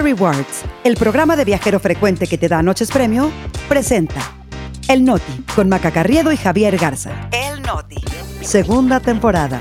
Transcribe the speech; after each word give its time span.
Rewards, 0.00 0.64
el 0.84 0.96
programa 0.96 1.36
de 1.36 1.44
viajero 1.44 1.80
frecuente 1.80 2.26
que 2.26 2.38
te 2.38 2.48
da 2.48 2.62
noches 2.62 2.90
premio, 2.90 3.30
presenta 3.68 4.20
El 4.88 5.04
Noti 5.04 5.44
con 5.54 5.68
Maca 5.68 5.90
Carriedo 5.90 6.32
y 6.32 6.36
Javier 6.36 6.76
Garza. 6.76 7.28
El 7.32 7.62
Noti. 7.62 8.02
Segunda 8.40 9.00
temporada. 9.00 9.60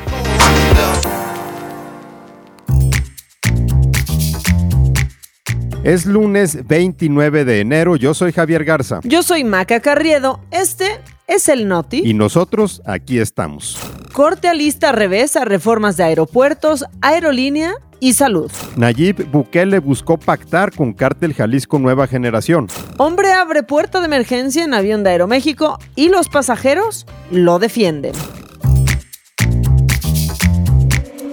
Es 5.83 6.05
lunes 6.05 6.67
29 6.67 7.45
de 7.45 7.61
enero, 7.61 7.95
yo 7.95 8.13
soy 8.13 8.33
Javier 8.33 8.65
Garza. 8.65 8.99
Yo 9.03 9.23
soy 9.23 9.45
Maca 9.45 9.79
Carriedo, 9.79 10.41
este 10.51 10.96
es 11.27 11.49
el 11.49 11.67
Noti. 11.67 12.01
Y 12.03 12.13
nosotros 12.13 12.81
aquí 12.85 13.19
estamos. 13.19 13.77
Corte 14.13 14.47
a 14.47 14.53
lista 14.53 14.91
revés 14.91 15.35
a 15.35 15.45
reformas 15.45 15.97
de 15.97 16.05
aeropuertos, 16.05 16.85
aerolínea 17.01 17.75
y 17.99 18.13
salud. 18.13 18.51
Nayib 18.75 19.29
Bukele 19.31 19.79
buscó 19.79 20.17
pactar 20.17 20.73
con 20.73 20.93
Cártel 20.93 21.33
Jalisco 21.33 21.77
Nueva 21.79 22.07
Generación. 22.07 22.67
Hombre 22.97 23.33
abre 23.33 23.63
puerta 23.63 23.99
de 23.99 24.05
emergencia 24.05 24.63
en 24.63 24.73
avión 24.73 25.03
de 25.03 25.11
Aeroméxico 25.11 25.77
y 25.95 26.09
los 26.09 26.29
pasajeros 26.29 27.05
lo 27.31 27.59
defienden. 27.59 28.13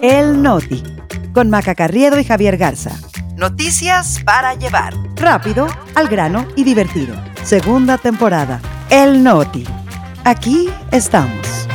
El 0.02 0.42
Noti 0.42 0.82
con 1.32 1.50
Maca 1.50 1.74
Carriedo 1.74 2.18
y 2.18 2.24
Javier 2.24 2.56
Garza. 2.56 2.98
Noticias 3.36 4.22
para 4.24 4.54
llevar. 4.54 4.94
Rápido, 5.16 5.66
al 5.94 6.08
grano 6.08 6.46
y 6.56 6.62
divertido. 6.64 7.14
Segunda 7.42 7.98
temporada. 7.98 8.60
El 8.88 9.24
Noti. 9.24 9.64
Aquí 10.26 10.70
estamos. 10.90 11.68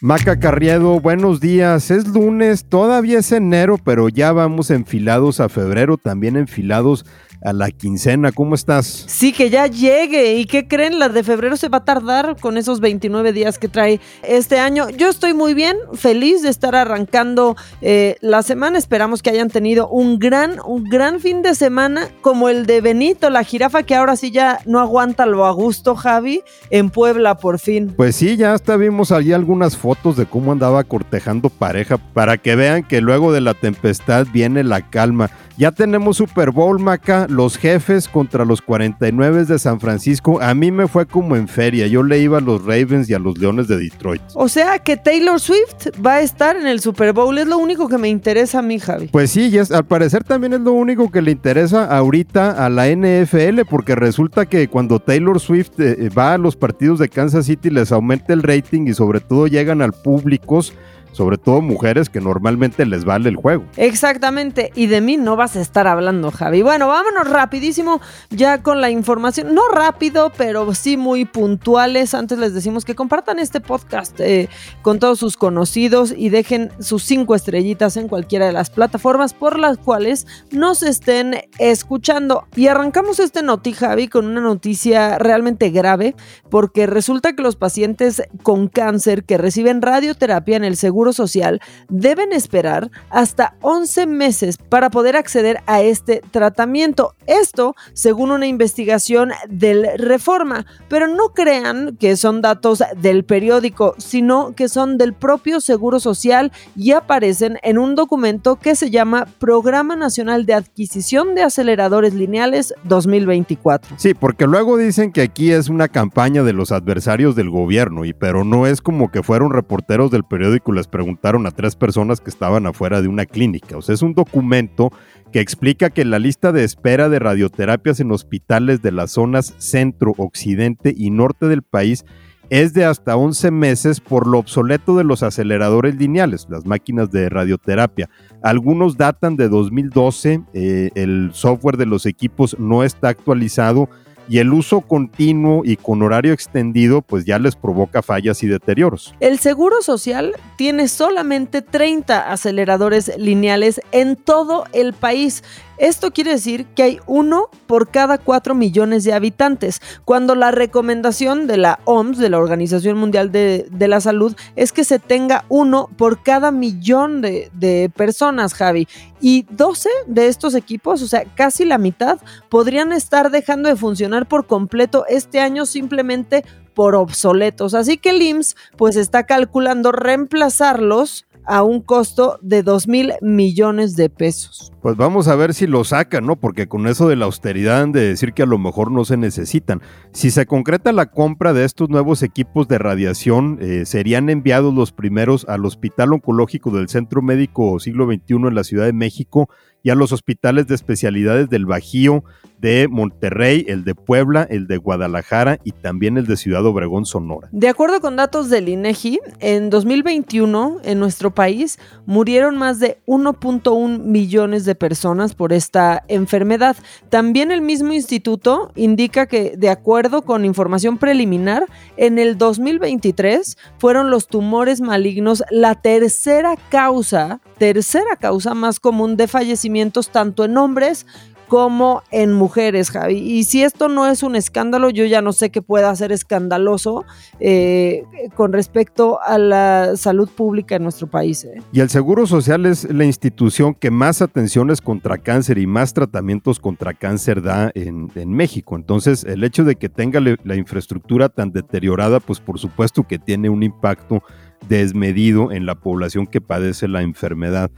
Maca 0.00 0.38
Carriedo, 0.38 1.00
buenos 1.00 1.40
días. 1.40 1.90
Es 1.90 2.06
lunes, 2.06 2.66
todavía 2.68 3.18
es 3.18 3.32
enero, 3.32 3.78
pero 3.82 4.08
ya 4.08 4.30
vamos 4.30 4.70
enfilados 4.70 5.40
a 5.40 5.48
febrero, 5.48 5.98
también 5.98 6.36
enfilados 6.36 7.04
a 7.42 7.52
la 7.52 7.70
quincena. 7.70 8.32
¿Cómo 8.32 8.54
estás? 8.54 9.04
Sí, 9.06 9.32
que 9.32 9.50
ya 9.50 9.66
llegue. 9.66 10.34
¿Y 10.34 10.46
qué 10.46 10.68
creen? 10.68 10.98
La 10.98 11.08
de 11.08 11.22
febrero 11.24 11.56
se 11.56 11.68
va 11.68 11.78
a 11.78 11.84
tardar 11.84 12.36
con 12.40 12.58
esos 12.58 12.80
29 12.80 13.32
días 13.32 13.58
que 13.58 13.68
trae 13.68 14.00
este 14.22 14.58
año. 14.58 14.90
Yo 14.90 15.08
estoy 15.08 15.34
muy 15.34 15.54
bien, 15.54 15.76
feliz 15.94 16.42
de 16.42 16.50
estar 16.50 16.74
arrancando 16.74 17.56
eh, 17.80 18.16
la 18.20 18.42
semana. 18.42 18.78
Esperamos 18.78 19.22
que 19.22 19.30
hayan 19.30 19.48
tenido 19.48 19.88
un 19.88 20.18
gran, 20.18 20.58
un 20.64 20.84
gran 20.84 21.20
fin 21.20 21.42
de 21.42 21.54
semana, 21.54 22.08
como 22.20 22.48
el 22.48 22.66
de 22.66 22.80
Benito, 22.80 23.30
la 23.30 23.44
jirafa 23.44 23.82
que 23.82 23.94
ahora 23.94 24.16
sí 24.16 24.30
ya 24.30 24.60
no 24.66 24.80
aguanta 24.80 25.26
lo 25.26 25.46
a 25.46 25.52
gusto, 25.52 25.94
Javi, 25.94 26.42
en 26.70 26.90
Puebla 26.90 27.38
por 27.38 27.58
fin. 27.58 27.92
Pues 27.96 28.16
sí, 28.16 28.36
ya 28.36 28.52
hasta 28.54 28.76
vimos 28.76 29.12
allí 29.12 29.32
algunas 29.32 29.76
fotos 29.76 30.16
de 30.16 30.26
cómo 30.26 30.52
andaba 30.52 30.84
cortejando 30.84 31.48
pareja 31.48 31.98
para 31.98 32.38
que 32.38 32.56
vean 32.56 32.84
que 32.84 33.00
luego 33.00 33.32
de 33.32 33.40
la 33.40 33.54
tempestad 33.54 34.26
viene 34.32 34.64
la 34.64 34.88
calma. 34.90 35.30
Ya 35.56 35.72
tenemos 35.72 36.16
Super 36.16 36.52
Bowl, 36.52 36.78
Maca, 36.80 37.26
los 37.30 37.56
jefes 37.56 38.08
contra 38.08 38.44
los 38.44 38.60
49 38.60 39.44
de 39.44 39.58
San 39.58 39.80
Francisco. 39.80 40.40
A 40.40 40.54
mí 40.54 40.70
me 40.70 40.88
fue 40.88 41.06
como 41.06 41.36
en 41.36 41.48
feria. 41.48 41.86
Yo 41.86 42.02
le 42.02 42.18
iba 42.18 42.38
a 42.38 42.40
los 42.40 42.64
Ravens 42.64 43.08
y 43.08 43.14
a 43.14 43.18
los 43.18 43.38
Leones 43.38 43.68
de 43.68 43.78
Detroit. 43.78 44.22
O 44.34 44.48
sea 44.48 44.78
que 44.78 44.96
Taylor 44.96 45.40
Swift 45.40 45.88
va 46.04 46.14
a 46.14 46.20
estar 46.20 46.56
en 46.56 46.66
el 46.66 46.80
Super 46.80 47.12
Bowl. 47.12 47.36
Es 47.38 47.46
lo 47.46 47.58
único 47.58 47.88
que 47.88 47.98
me 47.98 48.08
interesa 48.08 48.58
a 48.58 48.62
mí, 48.62 48.78
Javi. 48.78 49.08
Pues 49.08 49.30
sí, 49.30 49.56
es, 49.56 49.70
al 49.70 49.84
parecer 49.84 50.24
también 50.24 50.52
es 50.52 50.60
lo 50.60 50.72
único 50.72 51.10
que 51.10 51.22
le 51.22 51.30
interesa 51.30 51.84
ahorita 51.84 52.64
a 52.64 52.68
la 52.68 52.88
NFL, 52.88 53.60
porque 53.68 53.94
resulta 53.94 54.46
que 54.46 54.68
cuando 54.68 54.98
Taylor 54.98 55.40
Swift 55.40 55.78
eh, 55.78 56.10
va 56.16 56.34
a 56.34 56.38
los 56.38 56.56
partidos 56.56 56.98
de 56.98 57.08
Kansas 57.08 57.46
City 57.46 57.70
les 57.70 57.92
aumenta 57.92 58.32
el 58.32 58.42
rating 58.42 58.86
y 58.86 58.94
sobre 58.94 59.20
todo 59.20 59.46
llegan 59.46 59.82
al 59.82 59.92
públicos 59.92 60.74
sobre 61.12 61.38
todo 61.38 61.60
mujeres 61.60 62.08
que 62.08 62.20
normalmente 62.20 62.86
les 62.86 63.04
vale 63.04 63.28
el 63.28 63.36
juego. 63.36 63.64
Exactamente, 63.76 64.72
y 64.74 64.86
de 64.86 65.00
mí 65.00 65.16
no 65.16 65.36
vas 65.36 65.56
a 65.56 65.60
estar 65.60 65.86
hablando, 65.86 66.30
Javi. 66.30 66.62
Bueno, 66.62 66.88
vámonos 66.88 67.28
rapidísimo 67.28 68.00
ya 68.30 68.62
con 68.62 68.80
la 68.80 68.90
información, 68.90 69.54
no 69.54 69.68
rápido, 69.68 70.32
pero 70.36 70.74
sí 70.74 70.96
muy 70.96 71.24
puntuales. 71.24 72.14
Antes 72.14 72.38
les 72.38 72.54
decimos 72.54 72.84
que 72.84 72.94
compartan 72.94 73.38
este 73.38 73.60
podcast 73.60 74.18
eh, 74.20 74.48
con 74.82 74.98
todos 74.98 75.18
sus 75.18 75.36
conocidos 75.36 76.14
y 76.16 76.28
dejen 76.28 76.70
sus 76.80 77.02
cinco 77.02 77.34
estrellitas 77.34 77.96
en 77.96 78.08
cualquiera 78.08 78.46
de 78.46 78.52
las 78.52 78.70
plataformas 78.70 79.34
por 79.34 79.58
las 79.58 79.78
cuales 79.78 80.26
nos 80.50 80.82
estén 80.82 81.36
escuchando. 81.58 82.46
Y 82.56 82.68
arrancamos 82.68 83.20
este 83.20 83.42
noti, 83.42 83.72
Javi, 83.72 84.08
con 84.08 84.26
una 84.26 84.40
noticia 84.40 85.18
realmente 85.18 85.70
grave, 85.70 86.14
porque 86.48 86.86
resulta 86.86 87.34
que 87.34 87.42
los 87.42 87.56
pacientes 87.56 88.22
con 88.42 88.68
cáncer 88.68 89.24
que 89.24 89.38
reciben 89.38 89.82
radioterapia 89.82 90.56
en 90.56 90.64
el 90.64 90.76
seguro 90.76 90.99
Social 91.12 91.60
deben 91.88 92.32
esperar 92.32 92.90
hasta 93.08 93.54
11 93.62 94.06
meses 94.06 94.58
para 94.58 94.90
poder 94.90 95.16
acceder 95.16 95.58
a 95.66 95.80
este 95.80 96.22
tratamiento. 96.30 97.14
Esto 97.26 97.74
según 97.94 98.30
una 98.30 98.46
investigación 98.46 99.32
del 99.48 99.86
Reforma, 99.96 100.66
pero 100.88 101.08
no 101.08 101.30
crean 101.30 101.96
que 101.98 102.16
son 102.16 102.42
datos 102.42 102.82
del 102.96 103.24
periódico, 103.24 103.94
sino 103.98 104.54
que 104.54 104.68
son 104.68 104.98
del 104.98 105.14
propio 105.14 105.60
Seguro 105.60 106.00
Social 106.00 106.52
y 106.76 106.92
aparecen 106.92 107.58
en 107.62 107.78
un 107.78 107.94
documento 107.94 108.56
que 108.56 108.74
se 108.74 108.90
llama 108.90 109.26
Programa 109.38 109.96
Nacional 109.96 110.46
de 110.46 110.54
Adquisición 110.54 111.34
de 111.34 111.42
Aceleradores 111.42 112.14
Lineales 112.14 112.74
2024. 112.84 113.96
Sí, 113.98 114.14
porque 114.14 114.46
luego 114.46 114.76
dicen 114.76 115.12
que 115.12 115.22
aquí 115.22 115.50
es 115.52 115.68
una 115.68 115.88
campaña 115.88 116.42
de 116.42 116.52
los 116.52 116.72
adversarios 116.72 117.36
del 117.36 117.50
gobierno, 117.50 118.04
y 118.04 118.12
pero 118.12 118.44
no 118.44 118.66
es 118.66 118.80
como 118.80 119.10
que 119.10 119.22
fueron 119.22 119.52
reporteros 119.52 120.10
del 120.10 120.24
periódico 120.24 120.72
les 120.72 120.86
preguntaron 120.90 121.46
a 121.46 121.50
tres 121.50 121.76
personas 121.76 122.20
que 122.20 122.30
estaban 122.30 122.66
afuera 122.66 123.00
de 123.00 123.08
una 123.08 123.26
clínica. 123.26 123.76
O 123.76 123.82
sea, 123.82 123.94
es 123.94 124.02
un 124.02 124.14
documento 124.14 124.92
que 125.32 125.40
explica 125.40 125.90
que 125.90 126.04
la 126.04 126.18
lista 126.18 126.52
de 126.52 126.64
espera 126.64 127.08
de 127.08 127.18
radioterapias 127.18 128.00
en 128.00 128.12
hospitales 128.12 128.82
de 128.82 128.92
las 128.92 129.12
zonas 129.12 129.54
centro, 129.58 130.14
occidente 130.18 130.92
y 130.96 131.10
norte 131.10 131.46
del 131.46 131.62
país 131.62 132.04
es 132.50 132.74
de 132.74 132.84
hasta 132.84 133.16
11 133.16 133.52
meses 133.52 134.00
por 134.00 134.26
lo 134.26 134.38
obsoleto 134.38 134.96
de 134.96 135.04
los 135.04 135.22
aceleradores 135.22 135.94
lineales, 135.94 136.48
las 136.50 136.66
máquinas 136.66 137.10
de 137.12 137.28
radioterapia. 137.28 138.10
Algunos 138.42 138.96
datan 138.96 139.36
de 139.36 139.48
2012, 139.48 140.42
eh, 140.52 140.90
el 140.96 141.30
software 141.32 141.76
de 141.76 141.86
los 141.86 142.06
equipos 142.06 142.58
no 142.58 142.82
está 142.82 143.08
actualizado 143.08 143.88
y 144.30 144.38
el 144.38 144.52
uso 144.52 144.80
continuo 144.80 145.62
y 145.64 145.76
con 145.76 146.02
horario 146.02 146.32
extendido 146.32 147.02
pues 147.02 147.24
ya 147.24 147.40
les 147.40 147.56
provoca 147.56 148.00
fallas 148.00 148.44
y 148.44 148.46
deterioros. 148.46 149.12
El 149.18 149.40
Seguro 149.40 149.82
Social 149.82 150.34
tiene 150.56 150.86
solamente 150.86 151.62
30 151.62 152.30
aceleradores 152.30 153.10
lineales 153.18 153.80
en 153.90 154.14
todo 154.14 154.66
el 154.72 154.92
país. 154.92 155.42
Esto 155.80 156.10
quiere 156.10 156.32
decir 156.32 156.66
que 156.66 156.82
hay 156.82 157.00
uno 157.06 157.48
por 157.66 157.90
cada 157.90 158.18
4 158.18 158.54
millones 158.54 159.02
de 159.04 159.14
habitantes, 159.14 159.80
cuando 160.04 160.34
la 160.34 160.50
recomendación 160.50 161.46
de 161.46 161.56
la 161.56 161.80
OMS, 161.86 162.18
de 162.18 162.28
la 162.28 162.36
Organización 162.36 162.98
Mundial 162.98 163.32
de, 163.32 163.66
la 163.88 164.02
Salud, 164.02 164.36
es 164.56 164.72
que 164.72 164.84
se 164.84 164.98
tenga 164.98 165.46
uno 165.48 165.88
por 165.96 166.22
cada 166.22 166.50
millón 166.50 167.22
de, 167.22 167.50
de 167.54 167.90
personas, 167.96 168.52
Javi. 168.52 168.88
Y 169.22 169.46
12 169.48 169.88
de 170.06 170.28
estos 170.28 170.54
equipos, 170.54 171.00
o 171.00 171.08
sea, 171.08 171.24
casi 171.34 171.64
la 171.64 171.78
mitad, 171.78 172.18
podrían 172.50 172.92
estar 172.92 173.30
dejando 173.30 173.70
de 173.70 173.76
funcionar 173.76 174.28
por 174.28 174.46
completo 174.46 175.06
este 175.08 175.40
año 175.40 175.64
simplemente 175.64 176.44
por 176.74 176.94
obsoletos. 176.94 177.72
Así 177.72 177.96
que 177.96 178.10
el 178.10 178.20
IMSS 178.20 178.56
pues 178.76 178.96
está 178.96 179.24
calculando 179.24 179.92
reemplazarlos 179.92 181.24
a 181.50 181.64
un 181.64 181.80
costo 181.80 182.38
de 182.42 182.62
2 182.62 182.86
mil 182.86 183.12
millones 183.22 183.96
de 183.96 184.08
pesos. 184.08 184.72
Pues 184.82 184.96
vamos 184.96 185.26
a 185.26 185.34
ver 185.34 185.52
si 185.52 185.66
lo 185.66 185.82
sacan, 185.82 186.24
¿no? 186.24 186.36
Porque 186.36 186.68
con 186.68 186.86
eso 186.86 187.08
de 187.08 187.16
la 187.16 187.24
austeridad 187.24 187.82
han 187.82 187.90
de 187.90 188.06
decir 188.06 188.34
que 188.34 188.44
a 188.44 188.46
lo 188.46 188.56
mejor 188.56 188.92
no 188.92 189.04
se 189.04 189.16
necesitan. 189.16 189.82
Si 190.12 190.30
se 190.30 190.46
concreta 190.46 190.92
la 190.92 191.06
compra 191.06 191.52
de 191.52 191.64
estos 191.64 191.90
nuevos 191.90 192.22
equipos 192.22 192.68
de 192.68 192.78
radiación, 192.78 193.58
eh, 193.60 193.84
serían 193.84 194.30
enviados 194.30 194.72
los 194.72 194.92
primeros 194.92 195.44
al 195.48 195.66
Hospital 195.66 196.12
Oncológico 196.12 196.70
del 196.70 196.88
Centro 196.88 197.20
Médico 197.20 197.80
Siglo 197.80 198.06
XXI 198.06 198.34
en 198.34 198.54
la 198.54 198.62
Ciudad 198.62 198.86
de 198.86 198.92
México 198.92 199.48
y 199.82 199.90
a 199.90 199.96
los 199.96 200.12
hospitales 200.12 200.68
de 200.68 200.76
especialidades 200.76 201.50
del 201.50 201.66
Bajío, 201.66 202.22
de 202.60 202.88
Monterrey, 202.88 203.64
el 203.68 203.84
de 203.84 203.94
Puebla, 203.94 204.46
el 204.48 204.66
de 204.66 204.76
Guadalajara 204.76 205.58
y 205.64 205.72
también 205.72 206.18
el 206.18 206.26
de 206.26 206.36
Ciudad 206.36 206.64
Obregón, 206.66 207.06
Sonora. 207.06 207.48
De 207.52 207.68
acuerdo 207.68 208.00
con 208.00 208.16
datos 208.16 208.50
del 208.50 208.68
INEGI, 208.68 209.20
en 209.40 209.70
2021 209.70 210.80
en 210.84 210.98
nuestro 210.98 211.34
país 211.34 211.78
murieron 212.06 212.56
más 212.56 212.78
de 212.80 212.98
1.1 213.06 213.98
millones 214.00 214.64
de 214.64 214.74
personas 214.74 215.34
por 215.34 215.52
esta 215.52 216.04
enfermedad. 216.08 216.76
También 217.08 217.50
el 217.50 217.62
mismo 217.62 217.92
instituto 217.92 218.72
indica 218.74 219.26
que 219.26 219.54
de 219.56 219.70
acuerdo 219.70 220.22
con 220.22 220.44
información 220.44 220.98
preliminar, 220.98 221.66
en 221.96 222.18
el 222.18 222.36
2023 222.36 223.56
fueron 223.78 224.10
los 224.10 224.26
tumores 224.26 224.80
malignos 224.80 225.42
la 225.50 225.74
tercera 225.74 226.56
causa, 226.68 227.40
tercera 227.58 228.16
causa 228.16 228.54
más 228.54 228.80
común 228.80 229.16
de 229.16 229.28
fallecimientos 229.28 230.10
tanto 230.10 230.44
en 230.44 230.56
hombres 230.56 231.06
como 231.50 232.04
en 232.12 232.32
mujeres, 232.32 232.92
Javi. 232.92 233.16
Y 233.16 233.42
si 233.42 233.64
esto 233.64 233.88
no 233.88 234.06
es 234.06 234.22
un 234.22 234.36
escándalo, 234.36 234.88
yo 234.88 235.04
ya 235.04 235.20
no 235.20 235.32
sé 235.32 235.50
qué 235.50 235.60
pueda 235.60 235.94
ser 235.96 236.12
escandaloso 236.12 237.04
eh, 237.40 238.04
con 238.36 238.52
respecto 238.52 239.20
a 239.20 239.36
la 239.36 239.96
salud 239.96 240.28
pública 240.28 240.76
en 240.76 240.84
nuestro 240.84 241.08
país. 241.08 241.42
¿eh? 241.42 241.60
Y 241.72 241.80
el 241.80 241.90
Seguro 241.90 242.28
Social 242.28 242.66
es 242.66 242.84
la 242.94 243.04
institución 243.04 243.74
que 243.74 243.90
más 243.90 244.22
atenciones 244.22 244.80
contra 244.80 245.18
cáncer 245.18 245.58
y 245.58 245.66
más 245.66 245.92
tratamientos 245.92 246.60
contra 246.60 246.94
cáncer 246.94 247.42
da 247.42 247.72
en, 247.74 248.30
México. 248.30 248.76
Entonces, 248.76 249.24
el 249.24 249.42
hecho 249.42 249.64
de 249.64 249.74
que 249.74 249.88
tenga 249.88 250.20
la 250.20 250.54
infraestructura 250.54 251.28
tan 251.30 251.50
deteriorada, 251.50 252.20
pues 252.20 252.38
por 252.38 252.60
supuesto 252.60 253.02
que 253.02 253.18
tiene 253.18 253.50
un 253.50 253.64
impacto 253.64 254.22
desmedido 254.68 255.50
en 255.50 255.66
la 255.66 255.74
población 255.74 256.28
que 256.28 256.40
padece 256.40 256.86
la 256.86 257.02
enfermedad. 257.02 257.72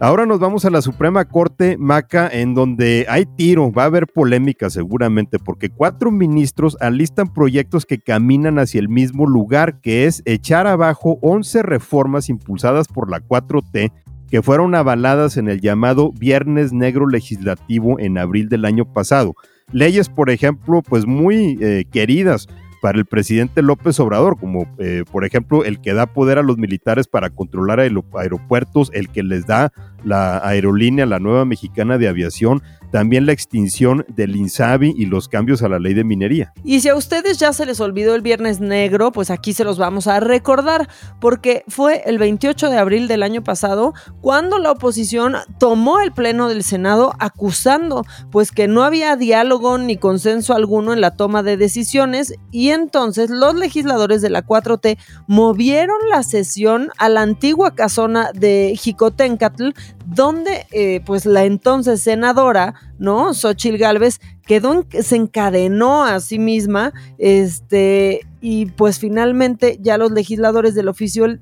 Ahora 0.00 0.26
nos 0.26 0.40
vamos 0.40 0.64
a 0.64 0.70
la 0.70 0.82
Suprema 0.82 1.24
Corte 1.24 1.76
Maca, 1.78 2.28
en 2.28 2.52
donde 2.52 3.06
hay 3.08 3.26
tiro, 3.26 3.70
va 3.70 3.84
a 3.84 3.86
haber 3.86 4.08
polémica 4.08 4.68
seguramente, 4.68 5.38
porque 5.38 5.70
cuatro 5.70 6.10
ministros 6.10 6.76
alistan 6.80 7.32
proyectos 7.32 7.86
que 7.86 7.98
caminan 7.98 8.58
hacia 8.58 8.80
el 8.80 8.88
mismo 8.88 9.24
lugar, 9.26 9.80
que 9.80 10.06
es 10.06 10.20
echar 10.24 10.66
abajo 10.66 11.18
11 11.22 11.62
reformas 11.62 12.28
impulsadas 12.28 12.88
por 12.88 13.08
la 13.08 13.20
4T 13.20 13.92
que 14.28 14.42
fueron 14.42 14.74
avaladas 14.74 15.36
en 15.36 15.48
el 15.48 15.60
llamado 15.60 16.10
Viernes 16.10 16.72
Negro 16.72 17.06
Legislativo 17.06 18.00
en 18.00 18.18
abril 18.18 18.48
del 18.48 18.64
año 18.64 18.84
pasado. 18.92 19.34
Leyes, 19.70 20.08
por 20.08 20.28
ejemplo, 20.28 20.82
pues 20.82 21.06
muy 21.06 21.56
eh, 21.60 21.84
queridas 21.90 22.48
para 22.84 22.98
el 22.98 23.06
presidente 23.06 23.62
López 23.62 23.98
Obrador, 23.98 24.38
como 24.38 24.66
eh, 24.78 25.04
por 25.10 25.24
ejemplo 25.24 25.64
el 25.64 25.80
que 25.80 25.94
da 25.94 26.04
poder 26.04 26.36
a 26.36 26.42
los 26.42 26.58
militares 26.58 27.08
para 27.08 27.30
controlar 27.30 27.80
aeropuertos, 27.80 28.90
el 28.92 29.08
que 29.08 29.22
les 29.22 29.46
da 29.46 29.72
la 30.04 30.38
aerolínea, 30.46 31.06
la 31.06 31.18
nueva 31.18 31.44
mexicana 31.44 31.98
de 31.98 32.08
aviación, 32.08 32.62
también 32.90 33.26
la 33.26 33.32
extinción 33.32 34.06
del 34.08 34.36
INSABI 34.36 34.94
y 34.96 35.06
los 35.06 35.28
cambios 35.28 35.62
a 35.62 35.68
la 35.68 35.80
ley 35.80 35.94
de 35.94 36.04
minería. 36.04 36.52
Y 36.62 36.80
si 36.80 36.88
a 36.88 36.94
ustedes 36.94 37.38
ya 37.38 37.52
se 37.52 37.66
les 37.66 37.80
olvidó 37.80 38.14
el 38.14 38.22
Viernes 38.22 38.60
Negro, 38.60 39.10
pues 39.10 39.30
aquí 39.30 39.52
se 39.52 39.64
los 39.64 39.78
vamos 39.78 40.06
a 40.06 40.20
recordar, 40.20 40.88
porque 41.20 41.64
fue 41.66 42.02
el 42.06 42.18
28 42.18 42.70
de 42.70 42.78
abril 42.78 43.08
del 43.08 43.24
año 43.24 43.42
pasado 43.42 43.94
cuando 44.20 44.58
la 44.58 44.70
oposición 44.70 45.34
tomó 45.58 46.00
el 46.00 46.12
Pleno 46.12 46.48
del 46.48 46.62
Senado 46.62 47.14
acusando 47.18 48.04
pues 48.30 48.52
que 48.52 48.68
no 48.68 48.84
había 48.84 49.16
diálogo 49.16 49.78
ni 49.78 49.96
consenso 49.96 50.54
alguno 50.54 50.92
en 50.92 51.00
la 51.00 51.16
toma 51.16 51.42
de 51.42 51.56
decisiones 51.56 52.34
y 52.50 52.70
entonces 52.70 53.30
los 53.30 53.54
legisladores 53.54 54.22
de 54.22 54.30
la 54.30 54.44
4T 54.44 54.98
movieron 55.26 55.96
la 56.10 56.22
sesión 56.22 56.90
a 56.98 57.08
la 57.08 57.22
antigua 57.22 57.74
casona 57.74 58.30
de 58.32 58.74
Jicotencatl 58.78 59.70
donde 60.06 60.66
eh, 60.72 61.00
pues 61.04 61.26
la 61.26 61.44
entonces 61.44 62.02
senadora, 62.02 62.74
¿no? 62.98 63.32
Xochil 63.34 63.78
Gálvez 63.78 64.20
quedó, 64.46 64.84
se 64.90 65.16
encadenó 65.16 66.04
a 66.04 66.20
sí 66.20 66.38
misma, 66.38 66.92
este, 67.18 68.20
y 68.40 68.66
pues 68.66 68.98
finalmente 68.98 69.78
ya 69.80 69.96
los 69.96 70.10
legisladores 70.10 70.74
del, 70.74 70.90